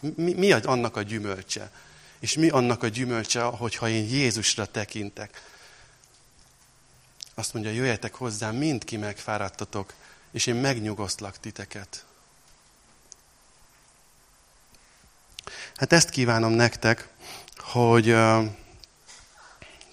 Mi, 0.01 0.33
mi 0.33 0.53
annak 0.53 0.97
a 0.97 1.03
gyümölcse? 1.03 1.71
És 2.19 2.35
mi 2.35 2.49
annak 2.49 2.83
a 2.83 2.89
gyümölcse, 2.89 3.43
hogyha 3.43 3.89
én 3.89 4.09
Jézusra 4.09 4.67
tekintek? 4.67 5.43
Azt 7.35 7.53
mondja, 7.53 7.73
jöjjetek 7.73 8.15
hozzám, 8.15 8.57
mind 8.57 8.85
ki 8.85 8.97
megfáradtatok, 8.97 9.95
és 10.31 10.47
én 10.47 10.55
megnyugosztlak 10.55 11.41
titeket. 11.41 12.05
Hát 15.75 15.93
ezt 15.93 16.11
kívánom 16.11 16.53
nektek, 16.53 17.09
hogy 17.57 18.17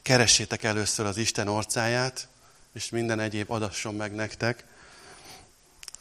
keressétek 0.02 0.64
először 0.64 1.06
az 1.06 1.18
Isten 1.18 1.48
orcáját, 1.48 2.29
és 2.74 2.90
minden 2.90 3.20
egyéb 3.20 3.52
adasson 3.52 3.96
meg 3.96 4.16
nektek. 4.16 4.64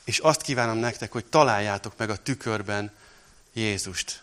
És 0.04 0.18
azt 0.18 0.42
kívánom 0.42 0.76
nektek, 0.76 1.12
hogy 1.12 1.24
találjátok 1.24 1.96
meg 1.96 2.10
a 2.10 2.22
tükörben 2.22 2.92
Jézust. 3.52 4.22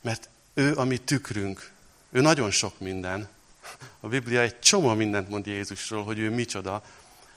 Mert 0.00 0.28
ő 0.54 0.76
a 0.76 0.84
mi 0.84 0.98
tükrünk. 0.98 1.70
Ő 2.10 2.20
nagyon 2.20 2.50
sok 2.50 2.80
minden. 2.80 3.28
A 4.00 4.08
Biblia 4.08 4.40
egy 4.40 4.60
csomó 4.60 4.94
mindent 4.94 5.28
mond 5.28 5.46
Jézusról, 5.46 6.04
hogy 6.04 6.18
ő 6.18 6.30
micsoda, 6.30 6.84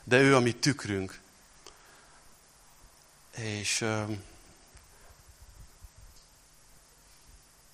de 0.04 0.20
ő 0.20 0.36
a 0.36 0.40
mi 0.40 0.56
tükrünk. 0.56 1.20
És, 3.36 3.86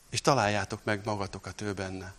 és 0.10 0.22
találjátok 0.22 0.84
meg 0.84 1.02
magatokat 1.06 1.62
ő 1.62 1.74
benne. 1.74 2.14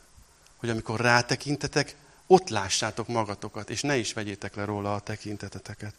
Hogy 0.57 0.71
amikor 0.71 1.01
rátekintetek, 1.01 1.95
ott 2.31 2.49
lássátok 2.49 3.09
magatokat, 3.09 3.71
és 3.71 3.83
ne 3.83 3.97
is 3.97 4.13
vegyétek 4.13 4.55
le 4.55 4.65
róla 4.65 4.95
a 4.95 5.01
tekinteteteket. 5.01 5.95